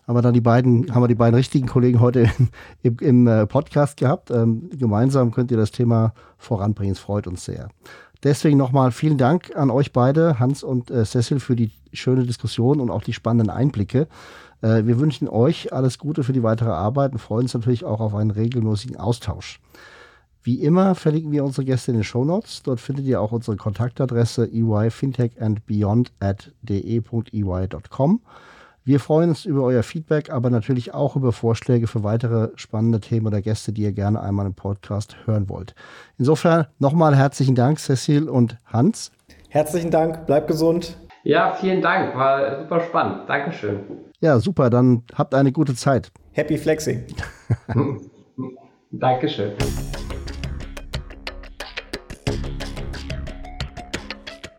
haben 0.08 0.16
wir 0.16 0.22
dann 0.22 0.34
die 0.34 0.42
beiden, 0.42 0.94
haben 0.94 1.04
wir 1.04 1.08
die 1.08 1.16
beiden 1.16 1.36
richtigen 1.36 1.68
Kollegen 1.68 2.00
heute 2.00 2.30
im, 2.84 2.98
im 3.02 3.28
äh, 3.28 3.46
Podcast 3.46 3.98
gehabt. 3.98 4.32
Ähm, 4.32 4.70
gemeinsam 4.72 5.32
könnt 5.32 5.52
ihr 5.52 5.58
das 5.58 5.72
Thema 5.72 6.14
voranbringen. 6.38 6.94
Es 6.94 7.00
freut 7.00 7.28
uns 7.28 7.44
sehr. 7.44 7.70
Deswegen 8.24 8.58
nochmal 8.58 8.92
vielen 8.92 9.18
Dank 9.18 9.56
an 9.56 9.70
euch 9.70 9.94
beide, 9.94 10.40
Hans 10.40 10.64
und 10.64 10.90
äh, 10.90 11.06
Cecil, 11.06 11.40
für 11.40 11.56
die 11.56 11.72
schöne 11.94 12.24
Diskussion 12.24 12.80
und 12.80 12.90
auch 12.90 13.04
die 13.04 13.14
spannenden 13.14 13.50
Einblicke. 13.50 14.08
Äh, 14.62 14.86
wir 14.86 15.00
wünschen 15.00 15.28
euch 15.28 15.74
alles 15.74 16.00
Gute 16.00 16.24
für 16.24 16.34
die 16.34 16.44
weitere 16.44 16.72
Arbeit 16.72 17.14
und 17.14 17.20
freuen 17.20 17.44
uns 17.44 17.54
natürlich 17.54 17.84
auch 17.84 18.00
auf 18.00 18.16
einen 18.16 18.32
regelmäßigen 18.32 18.98
Austausch. 18.98 19.60
Wie 20.44 20.62
immer 20.62 20.94
verlinken 20.94 21.32
wir 21.32 21.44
unsere 21.44 21.66
Gäste 21.66 21.92
in 21.92 21.98
den 21.98 22.04
Show 22.04 22.24
Notes. 22.24 22.62
Dort 22.62 22.80
findet 22.80 23.06
ihr 23.06 23.20
auch 23.20 23.32
unsere 23.32 23.58
Kontaktadresse 23.58 24.48
eyfintechandbeyond 24.52 26.12
at 26.20 26.52
de.ey.com. 26.62 28.22
Wir 28.88 29.00
freuen 29.00 29.30
uns 29.30 29.46
über 29.46 29.64
euer 29.64 29.82
Feedback, 29.82 30.30
aber 30.30 30.52
natürlich 30.52 30.94
auch 30.94 31.16
über 31.16 31.32
Vorschläge 31.32 31.88
für 31.88 32.04
weitere 32.04 32.50
spannende 32.54 33.00
Themen 33.00 33.26
oder 33.26 33.42
Gäste, 33.42 33.74
die 33.74 33.82
ihr 33.82 33.94
gerne 33.94 34.22
einmal 34.22 34.46
im 34.46 34.54
Podcast 34.54 35.16
hören 35.26 35.50
wollt. 35.50 35.74
Insofern 36.20 36.68
nochmal 36.78 37.16
herzlichen 37.16 37.56
Dank, 37.56 37.80
Cecil 37.80 38.30
und 38.30 38.60
Hans. 38.68 39.12
Herzlichen 39.50 39.90
Dank, 39.90 40.28
bleib 40.28 40.48
gesund. 40.48 40.98
Ja, 41.24 41.56
vielen 41.56 41.82
Dank, 41.82 42.16
war 42.16 42.62
super 42.62 42.80
spannend. 42.82 43.28
Dankeschön. 43.28 43.80
Ja, 44.20 44.38
super, 44.38 44.70
dann 44.70 45.02
habt 45.16 45.34
eine 45.34 45.52
gute 45.52 45.74
Zeit. 45.74 46.12
Happy 46.34 46.56
Flexing. 46.56 47.06
Dankeschön. 48.92 49.54